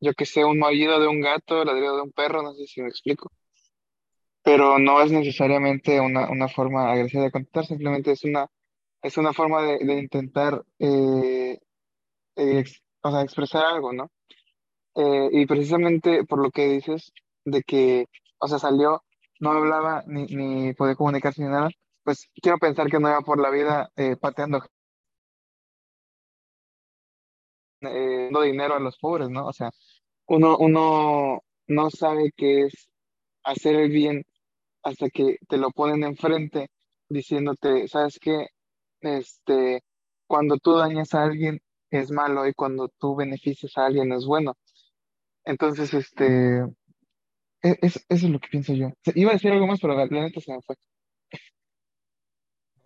yo 0.00 0.14
que 0.14 0.26
sé, 0.26 0.44
un 0.44 0.58
maullido 0.58 1.00
de 1.00 1.08
un 1.08 1.20
gato, 1.20 1.64
ladrido 1.64 1.96
de 1.96 2.02
un 2.02 2.12
perro, 2.12 2.42
no 2.42 2.54
sé 2.54 2.66
si 2.66 2.82
me 2.82 2.88
explico. 2.88 3.30
Pero 4.42 4.78
no 4.78 5.02
es 5.02 5.12
necesariamente 5.12 6.00
una, 6.00 6.30
una 6.30 6.48
forma 6.48 6.90
agresiva 6.92 7.24
de 7.24 7.30
contestar, 7.30 7.66
simplemente 7.66 8.12
es 8.12 8.24
una, 8.24 8.46
es 9.02 9.16
una 9.18 9.32
forma 9.32 9.62
de, 9.62 9.78
de 9.78 9.98
intentar 9.98 10.62
eh, 10.78 12.64
o 13.02 13.10
sea, 13.10 13.22
expresar 13.22 13.64
algo, 13.64 13.92
¿no? 13.92 14.10
Eh, 14.96 15.28
y 15.32 15.46
precisamente 15.46 16.24
por 16.24 16.40
lo 16.42 16.50
que 16.50 16.68
dices 16.68 17.12
de 17.44 17.62
que, 17.62 18.06
o 18.38 18.48
sea, 18.48 18.58
salió, 18.58 19.04
no 19.40 19.52
hablaba 19.52 20.04
ni, 20.06 20.26
ni 20.26 20.74
podía 20.74 20.96
comunicarse 20.96 21.42
ni 21.42 21.48
nada, 21.48 21.70
pues 22.04 22.28
quiero 22.42 22.58
pensar 22.58 22.88
que 22.90 22.98
no 23.00 23.08
iba 23.08 23.20
por 23.22 23.40
la 23.40 23.50
vida 23.50 23.90
eh, 23.96 24.16
pateando, 24.16 24.62
eh, 27.80 28.24
dando 28.24 28.42
dinero 28.42 28.74
a 28.74 28.80
los 28.80 28.98
pobres, 28.98 29.28
¿no? 29.30 29.46
O 29.46 29.52
sea, 29.52 29.70
uno, 30.26 30.56
uno 30.58 31.42
no 31.68 31.90
sabe 31.90 32.32
qué 32.36 32.66
es 32.66 32.88
hacer 33.44 33.76
el 33.76 33.90
bien 33.90 34.24
hasta 34.82 35.08
que 35.10 35.38
te 35.48 35.56
lo 35.58 35.70
ponen 35.70 36.04
enfrente 36.04 36.68
diciéndote, 37.08 37.88
¿sabes 37.88 38.18
qué? 38.20 38.46
Este, 39.00 39.82
cuando 40.26 40.56
tú 40.58 40.74
dañas 40.76 41.14
a 41.14 41.24
alguien 41.24 41.60
es 41.90 42.10
malo 42.12 42.46
y 42.48 42.54
cuando 42.54 42.88
tú 42.98 43.16
beneficias 43.16 43.76
a 43.78 43.86
alguien 43.86 44.12
es 44.12 44.26
bueno. 44.26 44.54
Entonces, 45.44 45.94
este, 45.94 46.62
e- 47.62 47.78
es- 47.82 48.04
eso 48.08 48.26
es 48.26 48.30
lo 48.32 48.38
que 48.40 48.48
pienso 48.48 48.74
yo. 48.74 48.90
Iba 49.14 49.30
a 49.30 49.34
decir 49.34 49.52
algo 49.52 49.66
más, 49.66 49.80
pero 49.80 49.94
la, 49.94 50.06
la 50.06 50.22
neta 50.22 50.40
se 50.40 50.52
me 50.52 50.60
fue. 50.62 50.76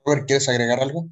Robert, 0.04 0.26
¿quieres 0.26 0.48
agregar 0.48 0.80
algo? 0.80 1.08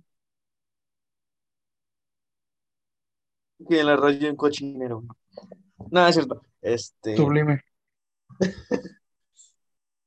Que 3.69 3.81
en 3.81 3.87
la 3.87 3.97
radio 3.97 4.31
un 4.31 4.37
cochinero. 4.37 5.03
No, 5.91 6.07
es 6.09 6.15
cierto. 6.17 6.43
Este, 6.63 7.15
Sublime. 7.17 7.63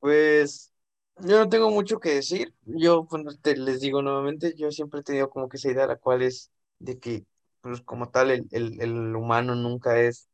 pues 0.05 0.73
yo 1.17 1.39
no 1.39 1.49
tengo 1.49 1.69
mucho 1.71 1.99
que 1.99 2.15
decir. 2.15 2.53
Yo, 2.65 3.03
bueno, 3.05 3.31
te 3.41 3.55
les 3.57 3.81
digo 3.81 4.01
nuevamente, 4.01 4.53
yo 4.57 4.71
siempre 4.71 4.99
he 5.01 5.03
tenido 5.03 5.29
como 5.29 5.49
que 5.49 5.57
esa 5.57 5.71
idea, 5.71 5.87
la 5.87 5.97
cual 5.97 6.21
es 6.21 6.51
de 6.79 6.99
que, 6.99 7.25
pues 7.61 7.81
como 7.81 8.09
tal, 8.09 8.31
el, 8.31 8.47
el, 8.51 8.81
el 8.81 9.15
humano 9.15 9.55
nunca 9.55 9.99
es 9.99 10.29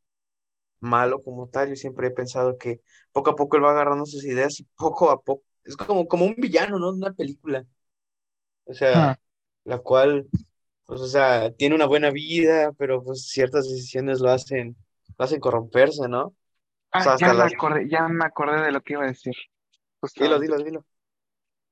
malo 0.80 1.22
como 1.22 1.48
tal. 1.48 1.70
Yo 1.70 1.76
siempre 1.76 2.08
he 2.08 2.10
pensado 2.12 2.58
que 2.58 2.80
poco 3.12 3.30
a 3.30 3.36
poco 3.36 3.56
él 3.56 3.64
va 3.64 3.72
agarrando 3.72 4.06
sus 4.06 4.24
ideas 4.24 4.60
y 4.60 4.64
poco 4.76 5.10
a 5.10 5.22
poco, 5.22 5.44
es 5.64 5.76
como, 5.76 6.08
como 6.08 6.26
un 6.26 6.36
villano, 6.36 6.78
¿no? 6.78 6.92
De 6.92 6.98
una 6.98 7.12
película. 7.14 7.66
O 8.64 8.74
sea, 8.74 8.94
Ah, 8.94 9.16
la 9.64 9.78
cual, 9.78 10.28
pues, 10.86 11.00
o 11.00 11.06
sea, 11.08 11.52
tiene 11.54 11.74
una 11.74 11.86
buena 11.86 12.10
vida, 12.10 12.72
pero 12.78 13.02
pues 13.04 13.26
ciertas 13.28 13.68
decisiones 13.70 14.20
lo 14.20 14.30
hacen, 14.30 14.76
lo 15.18 15.24
hacen 15.24 15.40
corromperse, 15.40 16.08
¿no? 16.08 16.26
O 16.28 16.36
sea, 17.00 17.14
ah, 17.14 17.14
hasta 17.14 17.32
ya 17.32 17.34
me 17.34 17.44
las... 17.44 17.54
acordé, 17.54 17.88
ya 17.88 18.08
me 18.08 18.24
acordé 18.24 18.62
de 18.62 18.72
lo 18.72 18.80
que 18.82 18.94
iba 18.94 19.04
a 19.04 19.06
decir, 19.08 19.34
Dilo, 20.16 20.40
dilo, 20.40 20.58
dilo. 20.58 20.84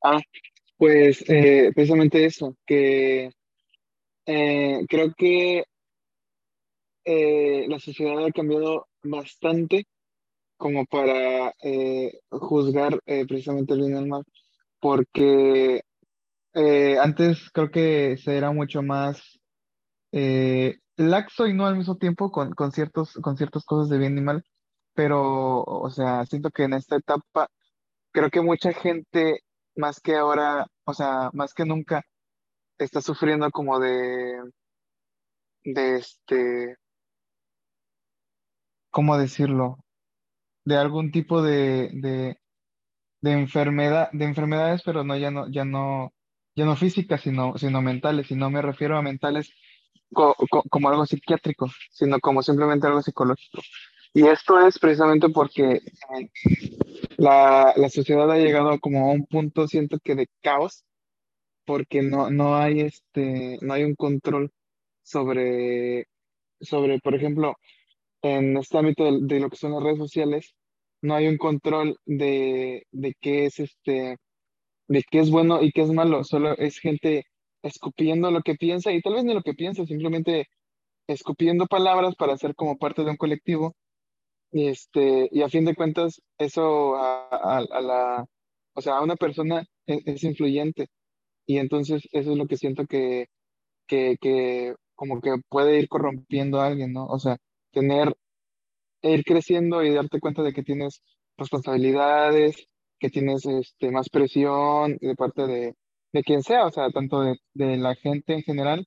Ah, 0.03 0.21
pues 0.77 1.25
eh, 1.29 1.73
precisamente 1.75 2.25
eso, 2.25 2.57
que 2.65 3.31
eh, 4.27 4.87
creo 4.89 5.13
que 5.17 5.65
eh, 7.05 7.67
la 7.69 7.79
sociedad 7.79 8.25
ha 8.25 8.31
cambiado 8.33 8.87
bastante 9.03 9.87
como 10.57 10.85
para 10.87 11.55
juzgar 12.31 13.01
precisamente 13.27 13.73
el 13.73 13.81
bien 13.81 13.95
y 13.97 13.99
el 13.99 14.07
mal, 14.07 14.25
porque 14.79 15.83
antes 17.01 17.51
creo 17.51 17.71
que 17.71 18.19
se 18.19 18.37
era 18.37 18.53
mucho 18.53 18.83
más 18.83 19.41
laxo 20.13 21.47
y 21.47 21.55
no 21.55 21.67
al 21.67 21.77
mismo 21.77 21.97
tiempo 21.97 22.31
con, 22.31 22.53
con 22.53 22.73
ciertos, 22.73 23.15
con 23.15 23.39
ciertas 23.39 23.65
cosas 23.65 23.89
de 23.89 23.97
bien 23.97 24.19
y 24.19 24.21
mal, 24.21 24.45
pero, 24.93 25.63
o 25.63 25.91
sea, 25.91 26.27
siento 26.27 26.51
que 26.51 26.65
en 26.65 26.75
esta 26.75 26.97
etapa 26.97 27.49
creo 28.13 28.31
que 28.31 28.41
mucha 28.43 28.73
gente, 28.73 29.41
más 29.77 30.01
que 30.01 30.17
ahora, 30.17 30.67
o 30.85 30.95
sea, 30.95 31.31
más 31.33 31.55
que 31.55 31.65
nunca, 31.65 32.03
está 32.79 33.01
sufriendo 33.03 33.51
como 33.51 33.81
de, 33.81 34.37
de 35.65 35.97
este, 35.97 36.77
¿cómo 38.91 39.17
decirlo? 39.19 39.79
De 40.65 40.77
algún 40.77 41.13
tipo 41.13 41.43
de, 41.43 41.91
de, 41.95 43.33
enfermedad, 43.33 44.11
de 44.13 44.25
enfermedades, 44.25 44.83
pero 44.85 45.05
no, 45.05 45.17
ya 45.17 45.31
no, 45.31 45.49
ya 45.51 45.65
no, 45.65 46.13
ya 46.57 46.65
no 46.65 46.77
físicas, 46.77 47.23
sino, 47.23 47.57
sino 47.59 47.83
mentales, 47.83 48.31
y 48.31 48.37
no 48.37 48.51
me 48.51 48.63
refiero 48.63 48.97
a 48.99 49.03
mentales 49.03 49.53
co- 50.15 50.37
co- 50.51 50.65
como 50.71 50.89
algo 50.89 51.07
psiquiátrico, 51.07 51.71
sino 51.93 52.21
como 52.21 52.43
simplemente 52.43 52.87
algo 52.87 53.03
psicológico. 53.03 53.63
Y 54.15 54.27
esto 54.29 54.61
es 54.67 54.79
precisamente 54.79 55.29
porque 55.31 55.75
eh, 55.75 56.31
la, 57.21 57.75
la 57.77 57.91
sociedad 57.91 58.31
ha 58.31 58.39
llegado 58.39 58.79
como 58.81 59.11
a 59.11 59.13
un 59.13 59.27
punto, 59.27 59.69
siento 59.69 59.99
que 60.03 60.15
de 60.15 60.27
caos, 60.43 60.85
porque 61.67 62.03
no, 62.03 62.31
no 62.31 62.57
hay 62.57 62.81
este, 62.81 63.59
no 63.63 63.75
hay 63.75 63.85
un 63.85 63.95
control 63.95 64.51
sobre, 65.03 66.07
sobre, 66.61 66.99
por 67.01 67.15
ejemplo, 67.15 67.57
en 68.23 68.57
este 68.57 68.79
ámbito 68.79 69.05
de, 69.21 69.41
lo 69.41 69.51
que 69.51 69.57
son 69.57 69.73
las 69.73 69.83
redes 69.83 69.99
sociales, 69.99 70.55
no 71.03 71.15
hay 71.15 71.29
un 71.29 71.39
control 71.39 71.99
de, 72.07 72.87
de 72.93 73.15
qué 73.21 73.47
es 73.47 73.61
este, 73.61 74.17
de 74.89 75.03
qué 75.11 75.21
es 75.21 75.31
bueno 75.31 75.63
y 75.63 75.73
qué 75.73 75.83
es 75.83 75.91
malo, 75.93 76.25
solo 76.25 76.57
es 76.59 76.79
gente 76.81 77.27
escupiendo 77.63 78.31
lo 78.31 78.43
que 78.43 78.55
piensa 78.57 78.93
y 78.93 79.03
tal 79.03 79.15
vez 79.15 79.25
ni 79.25 79.35
lo 79.35 79.43
que 79.43 79.55
piensa, 79.55 79.87
simplemente 79.87 80.49
escupiendo 81.09 81.67
palabras 81.67 82.15
para 82.17 82.37
ser 82.39 82.55
como 82.55 82.79
parte 82.79 83.05
de 83.05 83.11
un 83.11 83.17
colectivo 83.19 83.75
y 84.53 84.69
este 84.69 85.29
y 85.33 85.43
a 85.43 85.49
fin 85.49 85.65
de 85.65 85.75
cuentas 85.77 86.21
eso 86.39 86.97
a, 86.97 87.29
a- 87.61 87.81
la 87.81 88.27
o 88.75 88.81
sea 88.81 88.97
a 88.99 89.03
una 89.03 89.17
persona 89.17 89.65
es, 89.87 90.03
es 90.07 90.25
influyente 90.25 90.89
y 91.47 91.59
entonces 91.59 92.03
eso 92.13 92.33
es 92.33 92.39
lo 92.39 92.47
que 92.47 92.57
siento 92.59 92.87
que, 92.87 93.27
que 93.89 94.17
que 94.21 94.75
como 94.97 95.21
que 95.21 95.37
puede 95.51 95.79
ir 95.81 95.89
corrompiendo 95.89 96.61
a 96.61 96.67
alguien, 96.69 96.93
¿no? 96.93 97.07
O 97.07 97.19
sea, 97.21 97.39
tener 97.73 98.15
e 99.03 99.13
ir 99.15 99.25
creciendo 99.25 99.83
y 99.83 99.93
darte 99.95 100.21
cuenta 100.21 100.43
de 100.43 100.53
que 100.53 100.63
tienes 100.63 101.03
responsabilidades, 101.37 102.67
que 102.99 103.11
tienes 103.11 103.45
este 103.47 103.91
más 103.91 104.09
presión 104.11 104.97
de 105.01 105.15
parte 105.17 105.47
de 105.47 105.75
de 106.13 106.23
quien 106.25 106.43
sea, 106.43 106.67
o 106.67 106.71
sea, 106.73 106.91
tanto 106.91 107.21
de, 107.23 107.37
de 107.55 107.77
la 107.77 107.95
gente 107.95 108.35
en 108.35 108.43
general, 108.43 108.85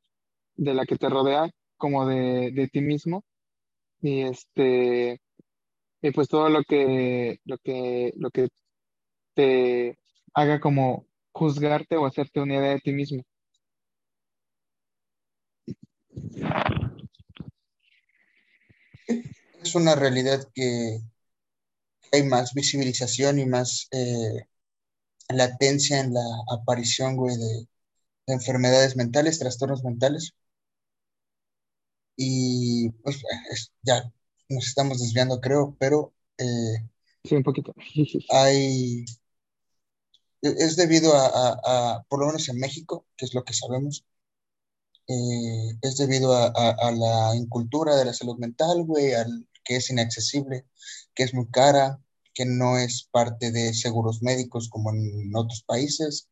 de 0.55 0.73
la 0.75 0.85
que 0.85 0.97
te 0.97 1.09
rodea, 1.09 1.49
como 1.77 2.07
de, 2.07 2.51
de 2.53 2.67
ti 2.69 2.81
mismo. 2.81 3.23
Y 4.01 4.21
este 4.21 5.19
Y 6.03 6.11
pues 6.11 6.29
todo 6.29 6.49
lo 6.49 6.63
que, 6.63 7.39
lo 7.45 7.57
que, 7.59 8.13
lo 8.17 8.31
que 8.31 8.49
te 9.35 9.97
haga 10.35 10.59
como 10.61 11.07
juzgarte 11.33 11.97
o 11.97 12.05
hacerte 12.07 12.41
una 12.41 12.55
idea 12.57 12.71
de 12.73 12.79
ti 12.81 12.93
mismo. 12.93 13.23
Es 19.63 19.73
una 19.73 19.95
realidad 19.95 20.47
que 20.53 21.01
hay 22.13 22.23
más 22.23 22.53
visibilización 22.53 23.39
y 23.39 23.45
más 23.45 23.87
eh, 23.91 24.45
latencia 25.29 25.99
en 26.01 26.13
la 26.13 26.21
aparición, 26.51 27.17
güey, 27.17 27.37
de, 27.37 27.67
de 28.27 28.33
enfermedades 28.35 28.97
mentales, 28.97 29.39
trastornos 29.39 29.83
mentales. 29.83 30.33
Y 32.17 32.89
pues 33.03 33.21
es- 33.51 33.71
ya 33.83 34.11
nos 34.49 34.67
estamos 34.67 34.99
desviando, 35.01 35.41
creo, 35.41 35.75
pero 35.79 36.13
eh, 36.37 36.45
Sí, 37.23 37.35
un 37.35 37.43
poquito. 37.43 37.73
hay, 38.29 39.05
e- 40.47 40.55
es 40.65 40.75
debido 40.75 41.09
a, 41.15 41.25
a- 41.27 41.59
a, 41.95 42.03
por 42.07 42.19
lo 42.19 42.27
menos 42.27 42.47
en 42.49 42.59
México, 42.59 43.05
que 43.17 43.25
es 43.25 43.33
lo 43.33 43.43
que 43.43 43.53
sabemos, 43.53 44.05
eh, 45.07 45.77
es 45.81 45.97
debido 45.97 46.33
a, 46.33 46.45
a- 46.47 46.71
a 46.87 46.91
la 46.91 47.35
incultura 47.35 47.95
de 47.95 48.05
la 48.05 48.13
salud 48.13 48.37
mental, 48.37 48.83
güey, 48.85 49.13
al 49.13 49.47
que 49.63 49.77
es 49.77 49.89
inaccesible, 49.89 50.65
que 51.13 51.23
es 51.23 51.33
muy 51.33 51.47
cara, 51.49 51.99
que 52.33 52.45
no 52.45 52.77
es 52.77 53.03
parte 53.11 53.51
de 53.51 53.73
seguros 53.73 54.21
médicos 54.21 54.69
como 54.69 54.91
en 54.91 55.31
otros 55.35 55.63
países. 55.63 56.29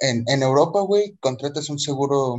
En, 0.00 0.24
en 0.28 0.42
Europa, 0.42 0.80
güey, 0.82 1.16
contratas 1.20 1.70
un 1.70 1.78
seguro, 1.78 2.36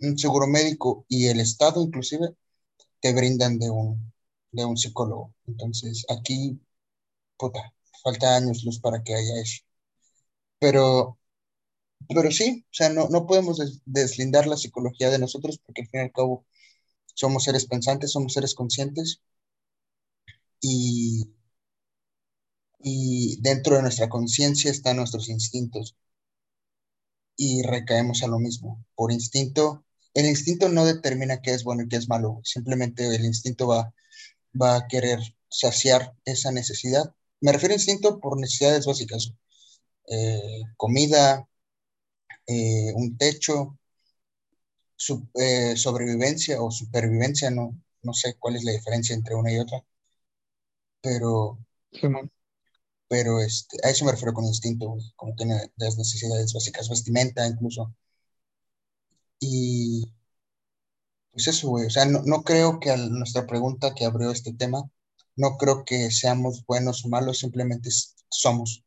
un 0.00 0.18
seguro 0.18 0.46
médico 0.48 1.04
y 1.08 1.28
el 1.28 1.40
Estado 1.40 1.82
inclusive 1.82 2.34
te 3.02 3.14
brindan 3.14 3.60
de 3.60 3.70
un, 3.70 4.14
de 4.52 4.66
un 4.66 4.78
psicólogo. 4.78 5.34
Entonces, 5.48 6.06
aquí, 6.10 6.60
puta, 7.38 7.74
falta 8.04 8.36
años 8.36 8.64
luz 8.64 8.80
para 8.80 9.02
que 9.04 9.14
haya 9.14 9.40
eso. 9.42 9.62
Pero, 10.58 11.18
pero 12.08 12.30
sí, 12.32 12.64
o 12.70 12.74
sea, 12.74 12.90
no, 12.90 13.08
no 13.10 13.26
podemos 13.26 13.58
des- 13.58 13.82
deslindar 13.86 14.46
la 14.46 14.56
psicología 14.56 15.10
de 15.10 15.18
nosotros 15.20 15.58
porque 15.64 15.82
al 15.82 15.88
fin 15.88 16.00
y 16.02 16.04
al 16.04 16.12
cabo 16.12 16.46
somos 17.14 17.44
seres 17.44 17.66
pensantes, 17.66 18.12
somos 18.12 18.34
seres 18.34 18.54
conscientes 18.54 19.22
y, 20.62 21.26
y 22.84 23.40
dentro 23.40 23.76
de 23.76 23.80
nuestra 23.80 24.10
conciencia 24.10 24.70
están 24.70 24.98
nuestros 24.98 25.30
instintos 25.30 25.96
y 27.36 27.62
recaemos 27.62 28.22
a 28.22 28.26
lo 28.26 28.38
mismo. 28.38 28.82
Por 28.94 29.12
instinto, 29.12 29.84
el 30.14 30.26
instinto 30.26 30.68
no 30.68 30.84
determina 30.86 31.40
qué 31.42 31.52
es 31.52 31.64
bueno 31.64 31.82
y 31.84 31.88
qué 31.88 31.96
es 31.96 32.08
malo, 32.08 32.40
simplemente 32.44 33.06
el 33.14 33.24
instinto 33.24 33.66
va, 33.68 33.92
va 34.60 34.76
a 34.76 34.88
querer 34.88 35.20
saciar 35.50 36.14
esa 36.26 36.52
necesidad. 36.52 37.14
Me 37.40 37.52
refiero 37.52 37.74
a 37.74 37.78
instinto 37.78 38.20
por 38.20 38.38
necesidades 38.40 38.86
básicas, 38.86 39.34
eh, 40.08 40.62
comida, 40.76 41.48
eh, 42.46 42.92
un 42.94 43.16
techo, 43.16 43.76
su- 44.96 45.28
eh, 45.34 45.76
sobrevivencia 45.76 46.62
o 46.62 46.70
supervivencia, 46.70 47.50
no, 47.50 47.78
no 48.02 48.14
sé 48.14 48.36
cuál 48.38 48.56
es 48.56 48.64
la 48.64 48.72
diferencia 48.72 49.14
entre 49.14 49.34
una 49.34 49.52
y 49.52 49.58
otra, 49.58 49.84
pero, 51.00 51.58
pero 53.08 53.38
este, 53.40 53.76
a 53.86 53.90
eso 53.90 54.04
me 54.04 54.10
refiero 54.12 54.32
con 54.34 54.44
instinto, 54.44 54.96
como 55.16 55.34
tiene 55.36 55.70
las 55.76 55.96
necesidades 55.96 56.52
básicas, 56.52 56.88
vestimenta 56.88 57.46
incluso. 57.46 57.94
Y 59.42 60.06
pues 61.32 61.46
eso, 61.48 61.68
güey, 61.68 61.86
o 61.86 61.90
sea, 61.90 62.04
no, 62.06 62.20
no 62.24 62.42
creo 62.42 62.78
que 62.80 62.90
a 62.90 62.96
nuestra 62.96 63.46
pregunta 63.46 63.94
que 63.94 64.04
abrió 64.04 64.30
este 64.30 64.52
tema, 64.54 64.82
no 65.36 65.56
creo 65.58 65.84
que 65.84 66.10
seamos 66.10 66.64
buenos 66.66 67.04
o 67.04 67.08
malos, 67.08 67.38
simplemente 67.38 67.90
somos, 68.30 68.84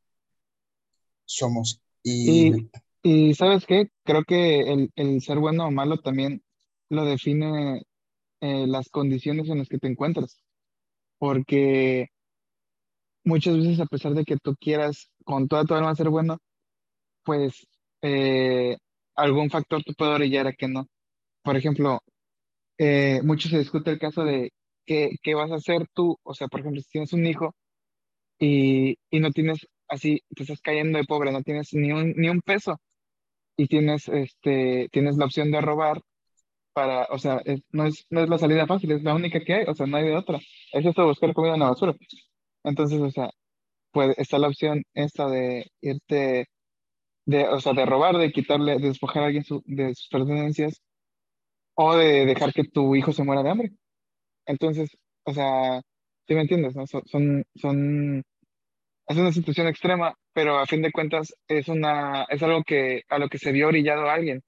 somos. 1.26 1.82
Y 2.04 2.52
Y, 2.52 2.70
y 3.04 3.34
¿sabes 3.36 3.66
qué? 3.66 3.90
Creo 4.04 4.24
que 4.24 4.62
el, 4.62 4.92
el 4.96 5.22
ser 5.22 5.40
bueno 5.40 5.68
o 5.68 5.72
malo 5.72 6.00
también 6.00 6.44
lo 6.90 7.06
define 7.06 7.84
eh, 8.42 8.68
las 8.68 8.90
condiciones 8.90 9.50
en 9.50 9.60
las 9.60 9.70
que 9.70 9.80
te 9.80 9.88
encuentras. 9.88 10.40
Porque 11.20 12.10
muchas 13.24 13.58
veces, 13.58 13.80
a 13.80 13.86
pesar 13.86 14.14
de 14.14 14.26
que 14.26 14.38
tú 14.38 14.56
quieras 14.60 15.12
con 15.26 15.48
toda 15.48 15.66
tu 15.66 15.74
alma 15.76 15.96
ser 15.96 16.10
bueno, 16.10 16.38
pues 17.24 17.68
eh, 18.04 18.78
algún 19.16 19.50
factor 19.50 19.84
te 19.84 19.94
puede 19.94 20.14
orillar 20.14 20.48
a 20.48 20.54
que 20.54 20.68
no. 20.68 20.88
Por 21.44 21.58
ejemplo, 21.58 22.02
eh, 22.78 23.22
mucho 23.24 23.50
se 23.50 23.60
discute 23.60 23.92
el 23.92 24.00
caso 24.00 24.24
de 24.26 24.52
qué, 24.86 25.12
qué 25.24 25.36
vas 25.36 25.52
a 25.52 25.56
hacer 25.56 25.88
tú. 25.94 26.18
O 26.24 26.34
sea, 26.34 26.48
por 26.48 26.62
ejemplo, 26.62 26.82
si 26.82 26.90
tienes 26.90 27.14
un 27.14 27.26
hijo 27.28 27.56
y, 28.40 28.98
y 29.10 29.20
no 29.20 29.32
tienes 29.32 29.68
así, 29.88 30.22
te 30.36 30.44
estás 30.44 30.62
cayendo 30.62 30.98
de 31.00 31.06
pobre, 31.06 31.32
no 31.32 31.44
tienes 31.44 31.74
ni 31.74 31.92
un, 31.92 32.14
ni 32.18 32.30
un 32.30 32.42
peso 32.42 32.80
y 33.58 33.68
tienes, 33.68 34.08
este, 34.10 34.90
tienes 34.92 35.18
la 35.18 35.26
opción 35.26 35.52
de 35.52 35.62
robar 35.62 36.02
para, 36.74 37.06
o 37.12 37.20
sea, 37.20 37.42
no 37.72 37.86
es, 37.88 38.06
no 38.10 38.22
es 38.24 38.30
la 38.30 38.38
salida 38.38 38.68
fácil, 38.68 38.92
es 38.92 39.04
la 39.04 39.16
única 39.16 39.40
que 39.42 39.54
hay, 39.54 39.66
o 39.68 39.76
sea, 39.76 39.88
no 39.88 39.98
hay 39.98 40.06
de 40.06 40.16
otra. 40.18 40.40
Es 40.74 40.86
esto 40.86 41.06
buscar 41.06 41.34
comida 41.34 41.54
en 41.56 41.62
la 41.62 41.70
basura. 41.70 41.96
Entonces, 42.64 43.02
o 43.02 43.12
sea, 43.12 43.30
pues 43.92 44.18
está 44.20 44.40
la 44.40 44.50
opción 44.50 44.84
esta 44.94 45.30
de 45.30 45.66
irte, 45.82 46.48
de, 47.26 47.48
o 47.48 47.60
sea, 47.60 47.74
de 47.74 47.86
robar, 47.86 48.18
de 48.18 48.32
quitarle, 48.32 48.78
de 48.80 48.90
despojar 48.90 49.24
a 49.24 49.26
alguien 49.28 49.44
de 49.66 49.96
sus 49.96 50.10
pertenencias 50.10 50.82
o 51.76 51.96
de 51.96 52.26
dejar 52.26 52.54
que 52.54 52.64
tu 52.66 52.96
hijo 52.96 53.14
se 53.14 53.24
muera 53.24 53.44
de 53.44 53.50
hambre. 53.50 53.72
Entonces, 54.46 54.98
o 55.24 55.34
sea, 55.34 55.82
¿sí 56.28 56.36
me 56.36 56.42
entiendes, 56.42 56.76
no? 56.76 56.86
Son, 56.88 57.46
son, 57.56 58.24
es 59.08 59.18
una 59.18 59.32
situación 59.32 59.68
extrema, 59.68 60.16
pero 60.34 60.60
a 60.60 60.66
fin 60.68 60.82
de 60.82 60.92
cuentas 60.92 61.34
es 61.48 61.68
una, 61.68 62.24
es 62.30 62.42
algo 62.44 62.64
que, 62.64 63.04
a 63.10 63.20
lo 63.20 63.30
que 63.30 63.40
se 63.40 63.52
vio 63.52 63.68
orillado 63.68 64.10
alguien. 64.10 64.44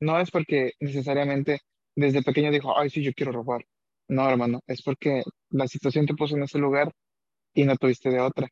No 0.00 0.20
es 0.20 0.30
porque 0.30 0.72
necesariamente 0.80 1.60
desde 1.96 2.22
pequeño 2.22 2.50
dijo, 2.50 2.78
ay, 2.78 2.90
sí, 2.90 3.02
yo 3.02 3.12
quiero 3.14 3.32
robar. 3.32 3.64
No, 4.08 4.28
hermano, 4.28 4.60
es 4.66 4.82
porque 4.82 5.22
la 5.50 5.68
situación 5.68 6.06
te 6.06 6.14
puso 6.14 6.36
en 6.36 6.44
ese 6.44 6.58
lugar 6.58 6.92
y 7.54 7.64
no 7.64 7.76
tuviste 7.76 8.10
de 8.10 8.20
otra. 8.20 8.48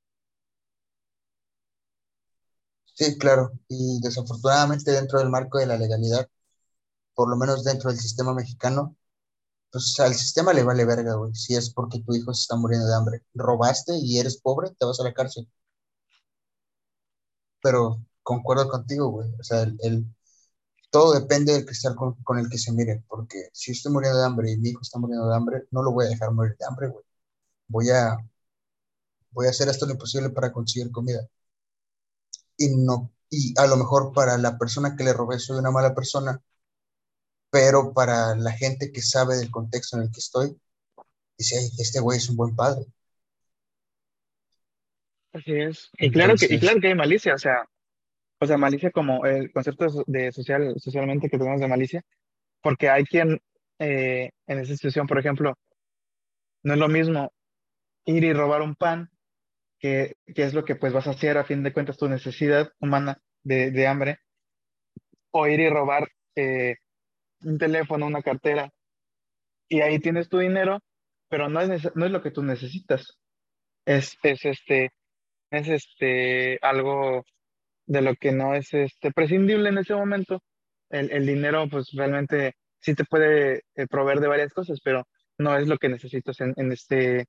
Sí, 2.95 3.19
claro, 3.19 3.53
y 3.69 4.01
desafortunadamente 4.01 4.91
dentro 4.93 5.19
del 5.19 5.31
marco 5.31 5.59
de 5.59 5.67
la 5.67 5.77
legalidad, 5.79 6.29
por 7.15 7.31
lo 7.31 7.37
menos 7.37 7.65
dentro 7.65 7.91
del 7.91 8.01
sistema 8.01 8.35
mexicano, 8.35 8.97
pues 9.73 9.99
al 10.01 10.15
sistema 10.15 10.53
le 10.55 10.65
vale 10.65 10.85
verga, 10.87 11.15
güey, 11.17 11.35
si 11.35 11.55
es 11.57 11.71
porque 11.73 12.01
tu 12.03 12.15
hijo 12.17 12.35
se 12.35 12.43
está 12.43 12.57
muriendo 12.57 12.87
de 12.89 12.95
hambre. 12.97 13.23
Robaste 13.35 13.95
y 13.99 14.19
eres 14.19 14.41
pobre, 14.41 14.71
te 14.79 14.87
vas 14.87 15.01
a 15.01 15.05
la 15.05 15.15
cárcel. 15.15 15.49
Pero 17.63 18.01
concuerdo 18.23 18.69
contigo, 18.69 19.09
güey, 19.11 19.31
o 19.41 19.43
sea, 19.45 19.63
el, 19.63 19.77
el- 19.83 20.07
todo 20.91 21.15
depende 21.15 21.53
del 21.55 21.67
cristal 21.67 21.97
con, 21.97 22.15
con 22.25 22.39
el 22.39 22.49
que 22.51 22.59
se 22.59 22.73
mire, 22.73 23.05
porque 23.09 23.49
si 23.53 23.73
estoy 23.73 23.93
muriendo 23.93 24.19
de 24.21 24.27
hambre 24.27 24.53
y 24.53 24.59
mi 24.59 24.71
hijo 24.71 24.83
está 24.83 24.99
muriendo 25.01 25.29
de 25.29 25.37
hambre, 25.37 25.65
no 25.73 25.83
lo 25.83 25.93
voy 25.93 26.07
a 26.07 26.11
dejar 26.11 26.33
morir 26.33 26.57
de 26.59 26.67
hambre, 26.67 26.89
güey. 26.89 27.05
Voy 27.69 27.91
a, 27.91 28.17
voy 29.33 29.47
a 29.47 29.51
hacer 29.51 29.69
hasta 29.69 29.85
lo 29.85 29.93
imposible 29.93 30.31
para 30.31 30.53
conseguir 30.53 30.93
comida. 30.93 31.27
Y 32.57 32.77
no, 32.77 33.11
y 33.31 33.55
a 33.59 33.67
lo 33.67 33.77
mejor 33.77 34.13
para 34.13 34.37
la 34.39 34.59
persona 34.59 34.95
que 34.97 35.05
le 35.05 35.13
robé 35.13 35.39
soy 35.39 35.59
una 35.59 35.71
mala 35.71 35.95
persona, 35.95 36.41
pero 37.51 37.93
para 37.93 38.35
la 38.37 38.53
gente 38.53 38.93
que 38.93 39.03
sabe 39.03 39.37
del 39.37 39.51
contexto 39.51 39.97
en 39.97 40.05
el 40.05 40.11
que 40.11 40.21
estoy, 40.21 40.57
dice, 41.39 41.59
"Ay, 41.59 41.71
este 41.79 42.01
güey 42.01 42.19
es 42.19 42.29
un 42.29 42.37
buen 42.37 42.55
padre. 42.55 42.87
Así 45.33 45.53
es. 45.53 45.91
Y 45.99 46.11
claro 46.11 46.35
que, 46.37 46.55
y 46.55 46.59
claro 46.59 46.81
que 46.81 46.89
hay 46.89 46.95
malicia, 46.95 47.35
o 47.35 47.39
sea, 47.39 47.67
o 48.39 48.47
sea, 48.47 48.59
malicia 48.59 48.91
como 48.91 49.25
el 49.25 49.51
concepto 49.53 49.87
de 50.07 50.33
social, 50.33 50.75
socialmente 50.79 51.31
que 51.31 51.39
tenemos 51.39 51.61
de 51.61 51.69
malicia, 51.69 52.03
porque 52.61 52.91
hay 52.91 53.05
quien 53.05 53.41
eh, 53.79 54.31
en 54.47 54.59
esa 54.59 54.75
situación, 54.75 55.07
por 55.07 55.19
ejemplo, 55.19 55.57
no 56.63 56.75
es 56.75 56.79
lo 56.79 56.89
mismo 56.89 57.33
ir 58.05 58.25
y 58.25 58.33
robar 58.33 58.63
un 58.63 58.75
pan, 58.75 59.11
que, 59.83 60.15
que 60.35 60.45
es 60.45 60.55
lo 60.55 60.65
que 60.65 60.77
pues 60.77 60.93
vas 60.93 61.09
a 61.09 61.11
hacer 61.11 61.37
a 61.37 61.45
fin 61.45 61.63
de 61.65 61.73
cuentas 61.73 61.99
tu 61.99 62.09
necesidad 62.09 62.73
humana 62.81 63.19
de, 63.43 63.73
de 63.73 63.87
hambre, 63.89 64.19
o 65.33 65.47
ir 65.49 65.61
y 65.61 65.69
robar 65.69 66.09
eh, 66.37 66.77
un 67.43 67.59
teléfono, 67.59 68.07
una 68.07 68.23
cartera, 68.23 68.71
y 69.69 69.81
ahí 69.81 69.99
tienes 69.99 70.29
tu 70.29 70.39
dinero, 70.39 70.79
pero 71.29 71.49
no 71.49 71.61
es, 71.61 71.95
no 71.97 72.07
es 72.07 72.13
lo 72.13 72.23
que 72.23 72.31
tú 72.31 72.45
necesitas, 72.45 73.19
es, 73.85 74.17
es 74.23 74.45
este, 74.45 74.91
es 75.51 75.69
este, 75.69 76.59
algo 76.63 77.25
de 77.87 78.03
lo 78.03 78.15
que 78.15 78.31
no 78.33 78.55
es 78.55 78.73
este, 78.73 79.11
prescindible 79.11 79.69
en 79.69 79.79
ese 79.79 79.95
momento. 79.95 80.43
El, 80.91 81.11
el 81.11 81.27
dinero, 81.27 81.69
pues 81.69 81.91
realmente 81.93 82.55
sí 82.79 82.95
te 82.95 83.05
puede 83.05 83.65
eh, 83.75 83.87
proveer 83.89 84.21
de 84.21 84.29
varias 84.29 84.53
cosas, 84.53 84.81
pero 84.85 85.09
no 85.39 85.57
es 85.57 85.67
lo 85.67 85.79
que 85.79 85.89
necesitas 85.89 86.41
en, 86.41 86.55
en 86.57 86.71
este, 86.71 87.27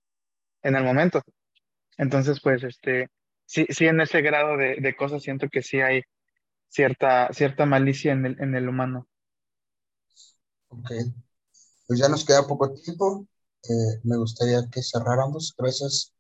en 0.62 0.76
el 0.76 0.84
momento. 0.84 1.24
Entonces, 1.98 2.40
pues, 2.42 2.64
este, 2.64 3.10
sí, 3.46 3.66
sí 3.70 3.86
en 3.86 4.02
ese 4.02 4.22
grado 4.22 4.58
de, 4.58 4.76
de 4.76 4.96
cosas 4.96 5.24
siento 5.24 5.48
que 5.50 5.62
sí 5.62 5.80
hay 5.82 6.04
cierta, 6.70 7.32
cierta 7.32 7.66
malicia 7.66 8.12
en 8.12 8.26
el, 8.26 8.42
en 8.42 8.56
el 8.56 8.68
humano. 8.68 9.08
ok, 10.70 10.92
pues 11.88 12.00
ya 12.00 12.10
nos 12.10 12.26
queda 12.26 12.48
poco 12.48 12.74
tiempo. 12.74 13.28
Eh, 13.70 14.00
me 14.04 14.18
gustaría 14.18 14.60
que 14.72 14.82
cerráramos. 14.82 15.54
Gracias, 15.58 16.14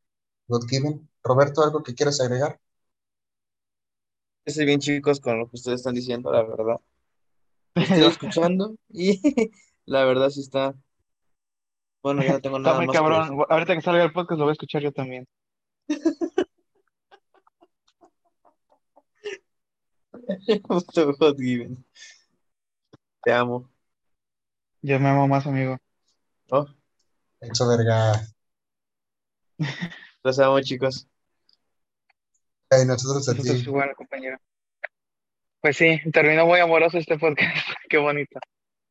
God 0.48 0.66
Given. 0.70 1.10
Roberto, 1.24 1.64
¿algo 1.64 1.84
que 1.84 1.96
quieras 1.96 2.22
agregar? 2.22 2.60
Estoy 4.46 4.66
bien, 4.66 4.80
chicos, 4.80 5.20
con 5.20 5.40
lo 5.40 5.50
que 5.50 5.56
ustedes 5.56 5.80
están 5.80 5.96
diciendo, 5.96 6.32
la 6.32 6.44
verdad. 6.44 6.80
Estoy 7.76 8.04
escuchando 8.04 8.76
y 8.90 9.20
la 9.86 10.06
verdad 10.06 10.30
sí 10.30 10.42
está. 10.42 10.76
Bueno, 12.04 12.22
ya 12.22 12.34
no 12.34 12.42
tengo 12.42 12.58
Está 12.58 12.70
nada 12.70 12.78
muy 12.78 12.88
más 12.88 12.94
que 12.94 13.00
cabrón. 13.00 13.46
Ahorita 13.50 13.76
que 13.76 13.82
salga 13.82 14.04
el 14.04 14.14
podcast 14.14 14.38
lo 14.38 14.46
voy 14.46 14.52
a 14.52 14.54
escuchar 14.54 14.82
yo 14.82 14.92
también. 14.92 15.28
Given. 21.38 21.84
Te 23.24 23.32
amo. 23.32 23.69
Yo 24.82 25.00
me 25.00 25.10
amo 25.10 25.28
más, 25.28 25.46
amigo. 25.48 25.78
Oh, 26.50 26.67
Eso, 27.39 27.67
verga. 27.67 28.22
los 30.24 30.39
amo, 30.39 30.60
chicos. 30.62 31.08
Ay, 32.69 32.86
nosotros 32.86 33.28
a 33.30 33.34
Nosotros 33.34 33.63
ti. 33.63 33.69
igual, 33.69 33.96
compañero. 33.96 34.38
Pues 35.62 35.78
sí, 35.78 36.00
terminó 36.12 36.46
muy 36.46 36.60
amoroso 36.60 36.98
este 36.98 37.17
podcast. 37.17 37.56
Qué 37.89 37.98
bonito. 37.98 38.39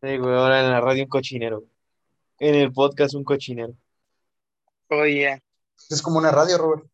Sí, 0.00 0.16
güey, 0.16 0.34
ahora 0.34 0.64
en 0.64 0.70
la 0.70 0.80
radio 0.80 1.04
un 1.04 1.08
cochinero. 1.08 1.64
En 2.38 2.54
el 2.54 2.72
podcast 2.72 3.14
un 3.14 3.24
cochinero. 3.24 3.74
Oye, 4.88 5.42
Es 5.90 6.02
como 6.02 6.18
una 6.18 6.30
radio, 6.30 6.58
Robert. 6.58 6.86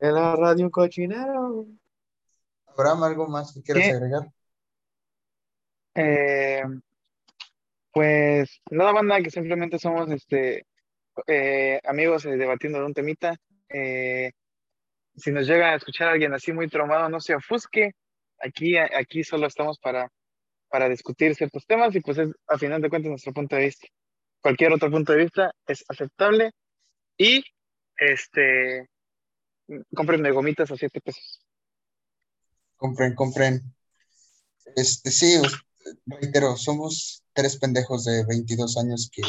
En 0.00 0.14
la 0.14 0.36
radio 0.36 0.64
un 0.64 0.70
cochinero. 0.70 1.66
Abraham, 2.66 3.02
¿algo 3.02 3.28
más 3.28 3.52
que 3.52 3.62
quieras 3.62 3.84
¿Qué? 3.84 3.90
agregar? 3.90 4.28
eh, 5.94 6.62
pues 7.92 8.60
nada 8.70 8.92
más 8.92 9.02
nada 9.02 9.22
que 9.22 9.30
simplemente 9.30 9.78
somos 9.78 10.08
este 10.10 10.66
eh, 11.26 11.80
amigos 11.84 12.24
eh, 12.26 12.36
debatiendo 12.36 12.78
de 12.78 12.84
un 12.84 12.94
temita. 12.94 13.34
Eh, 13.68 14.30
si 15.16 15.32
nos 15.32 15.46
llega 15.48 15.72
a 15.72 15.76
escuchar 15.76 16.08
alguien 16.08 16.32
así 16.32 16.52
muy 16.52 16.68
traumado, 16.68 17.08
no 17.08 17.20
se 17.20 17.34
ofusque. 17.34 17.92
Aquí, 18.40 18.76
aquí 18.78 19.24
solo 19.24 19.48
estamos 19.48 19.80
para, 19.80 20.08
para 20.68 20.88
discutir 20.88 21.34
ciertos 21.34 21.66
temas 21.66 21.94
y 21.96 22.00
pues 22.00 22.18
es 22.18 22.30
a 22.46 22.56
final 22.56 22.80
de 22.80 22.88
cuentas 22.88 23.10
nuestro 23.10 23.32
punto 23.32 23.56
de 23.56 23.64
vista. 23.64 23.88
Cualquier 24.40 24.72
otro 24.72 24.90
punto 24.90 25.12
de 25.12 25.24
vista 25.24 25.52
es 25.66 25.84
aceptable 25.88 26.52
y 27.18 27.42
este 27.96 28.88
cómprenme 29.94 30.30
gomitas 30.30 30.70
a 30.70 30.76
siete 30.76 31.00
pesos. 31.00 31.40
Compren, 32.76 33.14
compren. 33.14 33.74
Este, 34.76 35.10
sí, 35.10 35.40
reitero, 36.06 36.56
somos 36.56 37.22
tres 37.32 37.56
pendejos 37.56 38.04
de 38.04 38.24
22 38.24 38.76
años 38.78 39.10
que 39.12 39.22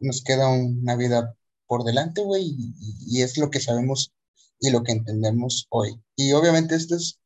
nos 0.00 0.22
queda 0.22 0.48
una 0.48 0.96
vida 0.96 1.34
por 1.66 1.84
delante, 1.84 2.22
güey, 2.22 2.44
y, 2.46 2.74
y 3.18 3.22
es 3.22 3.38
lo 3.38 3.50
que 3.50 3.60
sabemos 3.60 4.12
y 4.60 4.70
lo 4.70 4.82
que 4.82 4.92
entendemos 4.92 5.66
hoy. 5.70 6.00
Y 6.16 6.32
obviamente 6.32 6.74
esto 6.76 6.96
es 6.96 7.18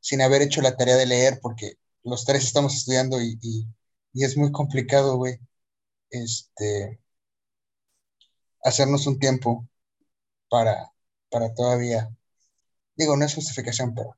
sin 0.00 0.22
haber 0.22 0.42
hecho 0.42 0.62
la 0.62 0.76
tarea 0.76 0.96
de 0.96 1.06
leer, 1.06 1.40
porque 1.42 1.74
los 2.04 2.24
tres 2.24 2.44
estamos 2.44 2.74
estudiando 2.74 3.20
y, 3.22 3.38
y- 3.42 3.66
y 4.12 4.24
es 4.24 4.36
muy 4.36 4.50
complicado, 4.52 5.16
güey, 5.16 5.38
este, 6.10 7.00
hacernos 8.64 9.06
un 9.06 9.18
tiempo 9.18 9.68
para, 10.50 10.92
para 11.30 11.54
todavía, 11.54 12.10
digo, 12.96 13.16
no 13.16 13.24
es 13.26 13.34
justificación, 13.36 13.94
pero, 13.94 14.16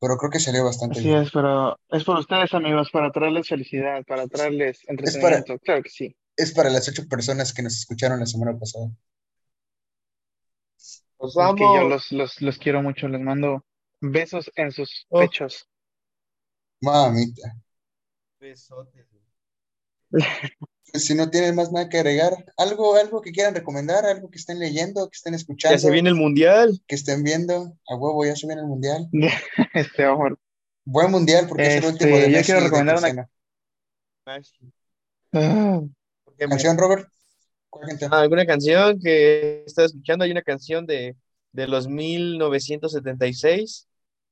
pero 0.00 0.16
creo 0.18 0.30
que 0.30 0.38
salió 0.40 0.64
bastante 0.64 1.00
Así 1.00 1.02
bien. 1.02 1.20
es, 1.20 1.30
pero 1.30 1.78
es 1.90 2.04
por 2.04 2.18
ustedes, 2.18 2.54
amigos, 2.54 2.90
para 2.90 3.10
traerles 3.10 3.48
felicidad, 3.48 4.02
para 4.06 4.26
traerles 4.28 4.80
entretenimiento. 4.88 5.58
Claro 5.58 5.82
que 5.82 5.90
sí. 5.90 6.16
Es 6.36 6.52
para 6.52 6.70
las 6.70 6.88
ocho 6.88 7.08
personas 7.08 7.52
que 7.52 7.62
nos 7.62 7.76
escucharon 7.76 8.20
la 8.20 8.26
semana 8.26 8.56
pasada. 8.56 8.88
Los 11.18 11.36
Que 11.56 11.70
yo 11.72 11.82
amo. 11.82 11.88
los, 11.88 12.12
los, 12.12 12.40
los 12.40 12.58
quiero 12.58 12.80
mucho, 12.80 13.08
les 13.08 13.20
mando 13.20 13.64
besos 14.00 14.52
en 14.54 14.70
sus 14.70 15.08
Oh. 15.10 15.18
pechos. 15.18 15.68
Mamita. 16.84 17.48
Besotes, 18.38 19.08
si 20.94 21.14
no 21.14 21.30
tienen 21.30 21.54
más 21.56 21.72
nada 21.72 21.88
que 21.88 21.98
agregar, 21.98 22.32
algo, 22.56 22.94
algo 22.96 23.20
que 23.20 23.32
quieran 23.32 23.54
recomendar, 23.54 24.06
algo 24.06 24.30
que 24.30 24.38
estén 24.38 24.58
leyendo, 24.58 25.08
que 25.10 25.16
estén 25.16 25.34
escuchando, 25.34 25.74
Ya 25.76 25.80
se 25.80 25.90
viene 25.90 26.08
el 26.10 26.14
mundial. 26.14 26.80
que 26.86 26.94
estén 26.94 27.24
viendo, 27.24 27.76
a 27.88 27.96
huevo, 27.96 28.24
ya 28.24 28.36
se 28.36 28.46
viene 28.46 28.62
el 28.62 28.68
mundial. 28.68 29.08
Este. 29.74 30.04
Buen 30.86 31.10
mundial 31.10 31.46
porque 31.48 31.62
es 31.66 31.76
el 31.76 31.84
Este, 31.84 31.88
último 31.92 32.16
de 32.18 32.30
yo 32.30 32.36
Messi 32.36 32.44
quiero 32.52 32.60
recomendar 32.60 32.98
una-. 32.98 33.28
Ah, 35.32 35.80
¿Por 36.24 36.36
qué 36.36 36.46
me- 36.46 36.50
¿Canción, 36.50 36.78
Robert? 36.78 37.08
Ah, 38.10 38.20
¿Alguna 38.20 38.46
canción 38.46 39.00
que 39.00 39.64
estás 39.66 39.86
escuchando? 39.86 40.24
Hay 40.24 40.30
una 40.30 40.42
canción 40.42 40.86
de, 40.86 41.16
de 41.52 41.66
los 41.66 41.88
1976, 41.88 43.88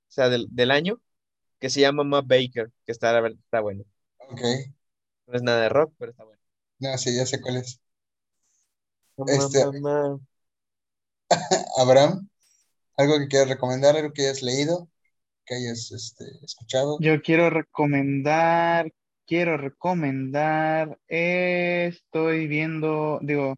o 0.08 0.12
sea, 0.12 0.28
del, 0.28 0.46
del 0.50 0.70
año, 0.70 1.00
que 1.58 1.70
se 1.70 1.80
llama 1.80 2.04
Ma 2.04 2.20
Baker, 2.20 2.70
que 2.86 2.92
está, 2.92 3.26
está 3.26 3.60
bueno. 3.60 3.82
Ok, 4.30 4.40
No 5.26 5.34
es 5.34 5.42
nada 5.42 5.62
de 5.62 5.68
rock, 5.68 5.94
pero 5.98 6.10
está 6.10 6.24
bueno. 6.24 6.40
no, 6.78 6.98
sí, 6.98 7.14
ya 7.14 7.26
sé 7.26 7.40
cuál 7.40 7.56
es. 7.58 7.80
Este-. 9.26 9.64
Abraham, 11.78 12.28
algo 12.96 13.18
que 13.18 13.28
quieras 13.28 13.48
recomendar, 13.48 13.96
algo 13.96 14.12
que 14.12 14.22
hayas 14.22 14.42
leído, 14.42 14.88
que 15.46 15.54
hayas 15.54 15.90
este, 15.92 16.24
escuchado. 16.42 16.98
yo 17.00 17.20
quiero 17.22 17.50
recomendar, 17.50 18.92
quiero 19.26 19.56
recomendar, 19.56 20.98
eh, 21.08 21.90
estoy 21.92 22.46
viendo, 22.46 23.18
digo, 23.22 23.54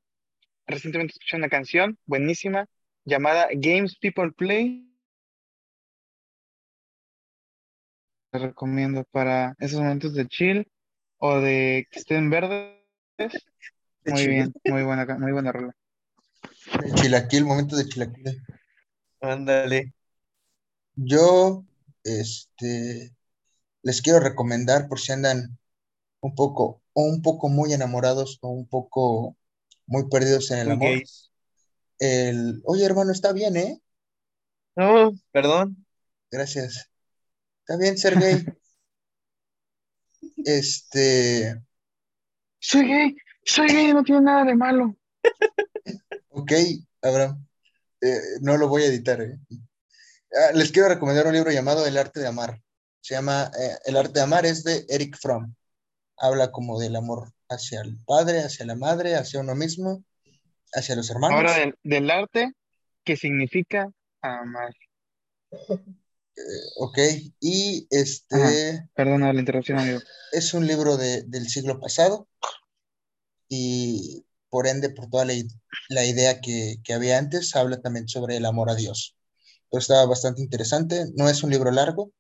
recientemente 0.67 1.13
escuché 1.13 1.37
una 1.37 1.49
canción 1.49 1.99
buenísima 2.07 2.67
llamada 3.05 3.49
Games 3.55 3.97
People 3.99 4.33
Play. 4.33 4.91
Les 8.33 8.43
recomiendo 8.43 9.05
para 9.13 9.55
esos 9.59 9.81
momentos 9.81 10.15
de 10.15 10.27
chill 10.27 10.67
o 11.19 11.41
de 11.41 11.87
que 11.91 11.99
estén 11.99 12.31
verdes. 12.31 12.75
Muy 14.07 14.27
bien, 14.27 14.53
muy 14.65 14.83
buena, 14.83 15.07
muy 15.19 15.33
buena 15.33 15.53
rola. 15.53 15.75
El 16.83 16.95
chilaquil, 16.95 17.45
momento 17.45 17.77
de 17.77 17.89
chilaquil. 17.89 18.43
Ándale. 19.21 19.95
Yo, 20.95 21.65
este, 22.03 23.15
les 23.83 24.03
quiero 24.03 24.21
recomendar 24.21 24.89
por 24.89 25.01
si 25.01 25.13
andan 25.13 25.59
un 26.21 26.35
poco, 26.35 26.83
o 26.93 27.03
un 27.03 27.23
poco 27.23 27.49
muy 27.49 27.73
enamorados 27.73 28.39
o 28.43 28.49
un 28.49 28.67
poco 28.67 29.37
muy 29.87 30.09
perdidos 30.09 30.51
en 30.51 30.59
el 30.59 30.71
amor. 30.71 31.03
El, 31.99 32.63
oye, 32.65 32.85
hermano, 32.85 33.13
está 33.13 33.33
bien, 33.33 33.57
¿eh? 33.57 33.81
No, 34.77 35.13
perdón. 35.33 35.87
Gracias. 36.31 36.91
Está 37.61 37.79
bien 37.79 37.97
ser 37.97 38.19
gay. 38.19 38.45
Este, 40.45 41.63
Soy 42.59 42.87
gay, 42.87 43.17
soy 43.45 43.67
gay, 43.69 43.93
no 43.93 44.03
tiene 44.03 44.23
nada 44.23 44.45
de 44.45 44.55
malo. 44.55 44.97
ok, 46.29 46.53
Abraham, 47.03 47.47
eh, 48.01 48.19
no 48.41 48.57
lo 48.57 48.69
voy 48.69 48.83
a 48.83 48.87
editar, 48.87 49.21
¿eh? 49.21 49.39
Ah, 49.51 50.53
les 50.55 50.73
quiero 50.73 50.89
recomendar 50.89 51.27
un 51.27 51.35
libro 51.35 51.51
llamado 51.51 51.87
El 51.87 51.97
arte 51.97 52.21
de 52.21 52.27
amar. 52.27 52.61
Se 53.01 53.15
llama 53.15 53.51
eh, 53.59 53.77
El 53.85 53.97
arte 53.97 54.15
de 54.15 54.23
amar, 54.23 54.47
es 54.47 54.65
de 54.65 54.85
Eric 54.89 55.17
Fromm. 55.19 55.55
Habla 56.17 56.51
como 56.53 56.79
del 56.81 56.97
amor 56.97 57.33
hacia 57.49 57.81
el 57.83 57.99
padre, 58.05 58.41
hacia 58.41 58.67
la 58.67 58.77
madre, 58.77 59.15
hacia 59.15 59.41
uno 59.41 59.55
mismo, 59.55 60.05
hacia 60.73 60.97
los 60.97 61.11
hermanos. 61.11 61.39
Ahora 61.39 61.59
del, 61.59 61.79
del 61.83 62.11
arte, 62.11 62.53
¿qué 63.05 63.17
significa 63.17 63.91
amar? 64.23 64.75
Ok, 66.77 66.99
y 67.41 67.87
este 67.91 68.89
Perdona 68.95 69.33
la 69.33 69.41
interrupción, 69.41 69.79
amigo. 69.79 70.01
es 70.33 70.53
un 70.55 70.67
libro 70.67 70.97
de- 70.97 71.23
del 71.23 71.49
siglo 71.49 71.79
pasado 71.81 72.29
y 73.49 74.25
por 74.51 74.67
ende, 74.67 74.91
por 74.91 75.09
toda 75.11 75.25
la, 75.25 75.35
la 75.89 76.05
idea 76.05 76.41
que, 76.41 76.77
que 76.85 76.95
había 76.95 77.19
antes, 77.19 77.55
habla 77.57 77.81
también 77.81 78.09
sobre 78.09 78.37
el 78.37 78.47
amor 78.47 78.71
a 78.71 78.75
Dios. 78.75 79.17
Pero 79.71 79.81
está 79.81 80.05
bastante 80.07 80.43
interesante, 80.43 81.07
no 81.15 81.29
es 81.29 81.43
un 81.43 81.51
libro 81.51 81.71
largo, 81.71 82.13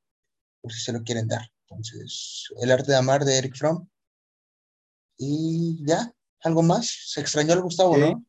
por 0.61 0.73
si 0.73 0.81
se 0.81 0.93
lo 0.93 1.03
quieren 1.03 1.29
dar. 1.29 1.51
Entonces, 1.69 2.49
El 2.61 2.71
arte 2.73 2.91
de 2.93 2.97
amar 2.99 3.25
de 3.25 3.39
Eric 3.39 3.57
Fromm. 3.57 3.89
Y 5.17 5.85
ya, 5.87 6.13
algo 6.43 6.63
más. 6.63 6.89
Se 7.07 7.21
extrañó 7.21 7.53
al 7.53 7.63
Gustavo, 7.63 7.95
Sí. 7.95 8.01
¿no? 8.01 8.25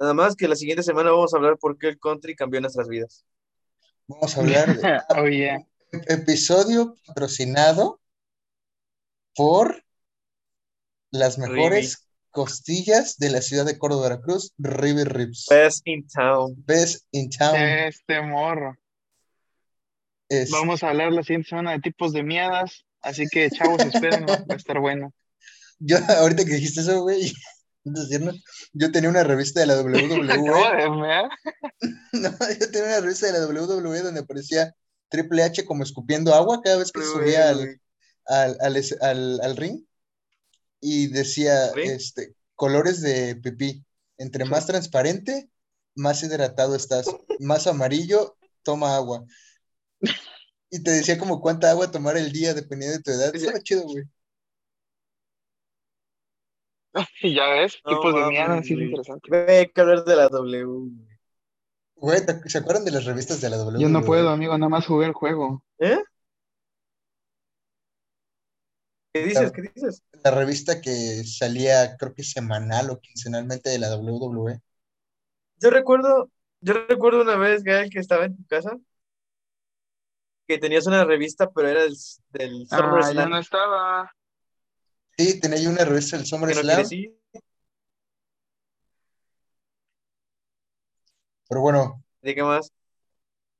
Nada 0.00 0.14
más 0.14 0.34
que 0.34 0.48
la 0.48 0.56
siguiente 0.56 0.82
semana 0.82 1.10
vamos 1.10 1.34
a 1.34 1.36
hablar 1.36 1.58
por 1.58 1.76
qué 1.76 1.88
el 1.88 1.98
country 2.00 2.34
cambió 2.34 2.58
nuestras 2.60 2.88
vidas. 2.88 3.24
Vamos 4.08 4.34
a 4.36 4.40
hablar 4.40 4.76
de 4.76 5.00
Oh, 5.10 5.28
yeah. 5.28 5.58
episodio 6.08 6.96
patrocinado 7.06 8.00
por 9.36 9.84
las 11.10 11.38
mejores 11.38 12.08
costillas 12.30 13.18
de 13.18 13.28
la 13.30 13.42
ciudad 13.42 13.66
de 13.66 13.76
Córdoba, 13.78 14.04
Veracruz, 14.08 14.54
River 14.56 15.12
Ribs. 15.12 15.46
Best 15.50 15.82
in 15.86 16.06
town. 16.08 16.54
Best 16.64 17.04
in 17.12 17.28
town. 17.28 17.56
Este 17.56 18.22
morro. 18.22 18.76
Es- 20.30 20.50
Vamos 20.50 20.82
a 20.82 20.90
hablar 20.90 21.12
la 21.12 21.22
siguiente 21.24 21.50
semana 21.50 21.72
de 21.72 21.80
tipos 21.80 22.12
de 22.12 22.22
miadas, 22.22 22.86
así 23.02 23.26
que 23.30 23.50
chavos, 23.50 23.84
espérenlo, 23.84 24.28
va 24.28 24.44
a 24.48 24.56
estar 24.56 24.78
bueno. 24.80 25.12
yo, 25.78 25.98
ahorita 26.18 26.44
que 26.44 26.54
dijiste 26.54 26.80
eso, 26.80 27.02
güey, 27.02 27.32
yo 28.72 28.92
tenía 28.92 29.10
una 29.10 29.24
revista 29.24 29.60
de 29.60 29.66
la 29.66 29.80
WWE. 29.80 30.08
No, 32.12 32.30
yo 32.60 32.70
tenía 32.70 32.88
una 32.88 33.00
revista 33.00 33.26
de 33.26 33.32
la 33.32 33.46
WWE 33.46 34.00
donde 34.02 34.20
aparecía 34.20 34.74
Triple 35.08 35.42
H 35.42 35.64
como 35.64 35.82
escupiendo 35.82 36.34
agua 36.34 36.60
cada 36.62 36.76
vez 36.78 36.92
que 36.92 37.00
subía 37.02 37.48
al, 37.50 37.80
al, 38.26 38.56
al, 38.60 38.76
al- 39.00 39.40
al 39.42 39.56
ring 39.56 39.84
y 40.80 41.08
decía, 41.08 41.68
este, 41.94 42.34
colores 42.54 43.00
de 43.00 43.36
pipí. 43.36 43.84
Entre 44.18 44.44
más 44.44 44.66
transparente, 44.66 45.50
más 45.94 46.22
hidratado 46.22 46.76
estás. 46.76 47.06
Más 47.38 47.66
amarillo, 47.66 48.36
toma 48.62 48.94
agua. 48.96 49.24
Y 50.72 50.84
te 50.84 50.92
decía 50.92 51.18
como 51.18 51.40
cuánta 51.40 51.68
agua 51.70 51.90
tomar 51.90 52.16
el 52.16 52.30
día 52.30 52.54
dependiendo 52.54 52.96
de 52.96 53.02
tu 53.02 53.10
edad. 53.10 53.34
Estaba 53.34 53.58
chido, 53.60 53.82
güey. 53.82 54.04
Y 57.22 57.34
ya 57.34 57.48
ves, 57.50 57.78
No 57.84 57.96
tipos 57.96 58.14
de 58.14 58.20
mames, 58.20 58.32
mierda, 58.32 58.62
sí 58.62 58.74
es 58.74 58.80
interesante. 58.80 59.28
Güey, 59.28 59.56
hay 59.58 59.66
que 59.68 59.80
hablar 59.80 60.04
de 60.04 60.16
la 60.16 60.28
W. 60.28 60.64
güey. 60.64 60.90
Güey, 61.96 62.24
¿te- 62.24 62.48
¿se 62.48 62.58
acuerdan 62.58 62.84
de 62.84 62.92
las 62.92 63.04
revistas 63.04 63.40
de 63.40 63.50
la 63.50 63.58
WWE? 63.58 63.80
Yo 63.82 63.88
no 63.88 64.02
puedo, 64.02 64.30
amigo, 64.30 64.56
nada 64.56 64.70
más 64.70 64.86
jugué 64.86 65.06
el 65.06 65.12
juego. 65.12 65.62
¿Eh? 65.78 65.98
¿Qué 69.12 69.24
dices? 69.24 69.52
¿Qué 69.52 69.62
dices? 69.62 70.02
La 70.24 70.30
revista 70.30 70.80
que 70.80 71.24
salía, 71.24 71.96
creo 71.96 72.14
que 72.14 72.22
semanal 72.22 72.90
o 72.90 73.00
quincenalmente 73.00 73.70
de 73.70 73.78
la. 73.78 73.96
WWE. 73.96 74.60
Yo 75.60 75.70
recuerdo, 75.70 76.30
yo 76.60 76.74
recuerdo 76.88 77.22
una 77.22 77.36
vez, 77.36 77.62
Gael, 77.64 77.90
que 77.90 77.98
estaba 77.98 78.24
en 78.24 78.36
tu 78.36 78.46
casa, 78.46 78.78
que 80.46 80.58
tenías 80.58 80.86
una 80.86 81.04
revista, 81.04 81.50
pero 81.50 81.68
era 81.68 81.82
del, 81.82 81.94
del 82.30 82.66
Ah, 82.70 83.12
yo 83.14 83.28
no 83.28 83.38
estaba. 83.38 84.12
Sí, 85.16 85.38
tenía 85.38 85.58
yo 85.60 85.70
una 85.70 85.84
revista 85.84 86.16
del 86.16 86.26
no 86.26 86.26
SummerSlam, 86.26 86.66
crecí. 86.76 87.16
pero 91.48 91.60
bueno, 91.60 92.02
¿De 92.22 92.34
qué 92.34 92.42
más? 92.42 92.72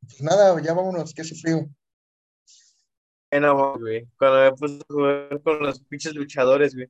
pues 0.00 0.20
nada, 0.22 0.60
ya 0.62 0.74
vámonos, 0.74 1.14
que 1.14 1.22
hace 1.22 1.34
frío. 1.34 1.66
No, 3.32 3.54
mames, 3.54 3.80
güey. 3.80 4.08
Cuando 4.18 4.38
me 4.40 4.52
puse 4.56 4.80
a 4.82 4.92
jugar 4.92 5.42
con 5.42 5.60
los 5.60 5.80
pinches 5.80 6.14
luchadores, 6.14 6.74
güey. 6.74 6.88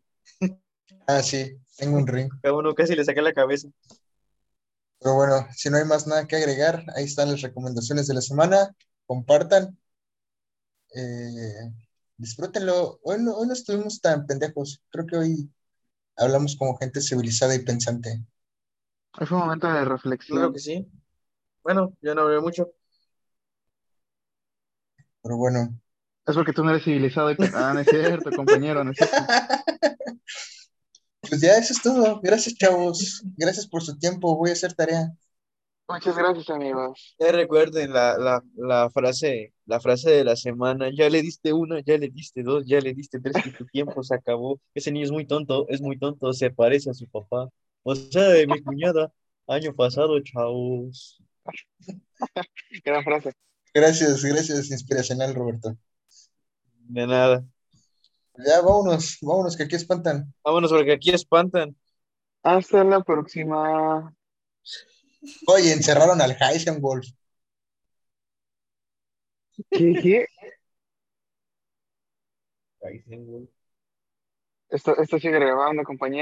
Ah, 1.07 1.23
sí, 1.23 1.59
tengo 1.77 1.99
un 1.99 2.07
ring. 2.07 2.31
Cada 2.43 2.55
uno 2.55 2.75
casi 2.75 2.95
le 2.97 3.05
saqué 3.05 3.23
la 3.23 3.33
cabeza. 3.33 3.69
Pero 4.99 5.15
bueno, 5.15 5.47
si 5.55 5.69
no 5.71 5.77
hay 5.79 5.85
más 5.85 6.07
nada 6.07 6.27
que 6.27 6.37
agregar, 6.37 6.85
ahí 6.97 7.05
están 7.05 7.31
las 7.31 7.43
recomendaciones 7.43 8.07
de 8.07 8.15
la 8.15 8.21
semana. 8.23 8.75
Compartan. 9.07 9.79
Eh, 10.95 11.71
disfrútenlo. 12.21 13.01
Hoy 13.03 13.19
no, 13.21 13.35
hoy 13.37 13.47
no 13.49 13.53
estuvimos 13.55 14.01
tan 14.01 14.27
pendejos. 14.27 14.83
Creo 14.91 15.07
que 15.07 15.17
hoy 15.17 15.51
hablamos 16.17 16.57
como 16.57 16.79
gente 16.79 17.01
civilizada 17.03 17.55
y 17.57 17.65
pensante. 17.65 18.25
Hoy 19.21 19.27
fue 19.27 19.37
un 19.39 19.45
momento 19.45 19.69
de 19.69 19.85
Claro 19.85 19.89
reflexión. 19.91 20.53
que 20.53 20.59
sí. 20.61 20.87
Bueno, 21.63 21.95
yo 22.03 22.15
no 22.15 22.23
hablé 22.23 22.41
mucho. 22.41 22.73
Pero 25.23 25.37
bueno, 25.37 25.79
Es 26.27 26.35
porque 26.35 26.53
tú 26.53 26.65
no 26.65 26.71
eres 26.71 26.85
civilizado 26.85 27.31
y 27.31 27.37
pe- 27.37 27.51
Ah, 27.55 27.73
no 27.75 27.81
es 27.81 27.89
cierto, 27.89 28.31
compañero, 28.35 28.85
no 28.85 28.93
es 28.93 28.97
cierto. 28.99 29.17
pues 31.29 31.41
ya 31.41 31.57
eso 31.57 31.73
es 31.73 31.83
todo. 31.83 32.21
Gracias, 32.23 32.55
chavos. 32.57 33.23
Gracias 33.37 33.67
por 33.67 33.83
su 33.83 33.99
tiempo. 33.99 34.37
Voy 34.37 34.51
a 34.51 34.53
hacer 34.55 34.75
tarea. 34.75 35.13
Muchas 35.91 36.17
gracias, 36.17 36.49
amigos. 36.51 37.17
Ya 37.19 37.33
recuerden 37.33 37.93
la, 37.93 38.17
la, 38.17 38.43
la 38.55 38.91
frase, 38.91 39.53
la 39.67 39.81
frase 39.81 40.11
de 40.11 40.25
la 40.25 40.37
semana. 40.37 40.89
Ya 40.97 41.11
le 41.11 41.21
diste 41.21 41.53
una, 41.53 41.81
ya 41.81 41.99
le 41.99 42.11
diste 42.11 42.45
dos, 42.45 42.65
ya 42.65 42.81
le 42.81 42.95
diste 42.95 43.21
tres 43.21 43.45
y 43.45 43.51
tu 43.51 43.67
tiempo 43.67 44.03
se 44.05 44.15
acabó. 44.15 44.61
Ese 44.73 44.93
niño 44.93 45.05
es 45.07 45.11
muy 45.11 45.27
tonto, 45.27 45.67
es 45.69 45.81
muy 45.81 45.99
tonto, 45.99 46.33
se 46.33 46.51
parece 46.51 46.91
a 46.91 46.95
su 46.95 47.09
papá. 47.09 47.49
O 47.83 47.95
sea, 47.95 48.29
de 48.29 48.47
mi 48.47 48.63
cuñada. 48.63 49.13
Año 49.49 49.75
pasado, 49.75 50.21
chavos. 50.21 51.21
Gran 52.85 53.03
frase. 53.03 53.33
Gracias, 53.75 54.25
gracias, 54.25 54.71
inspiracional, 54.71 55.35
Roberto. 55.35 55.77
De 56.89 57.07
nada. 57.07 57.45
Ya, 58.47 58.61
vámonos, 58.63 59.19
vámonos, 59.23 59.57
que 59.57 59.65
aquí 59.65 59.75
espantan. 59.75 60.33
Vámonos 60.45 60.71
porque 60.71 60.93
aquí 60.93 61.11
espantan. 61.11 61.77
Hasta 62.43 62.85
la 62.85 63.01
próxima. 63.01 64.15
Oye, 65.47 65.73
encerraron 65.73 66.21
al 66.23 66.37
Heisenwolf. 66.41 67.07
¿Qué, 69.71 69.95
qué? 70.03 70.27
Tengo. 73.09 73.49
Esto, 74.69 74.97
esto 74.99 75.19
sigue 75.19 75.39
grabando, 75.39 75.83
compañero. 75.85 76.19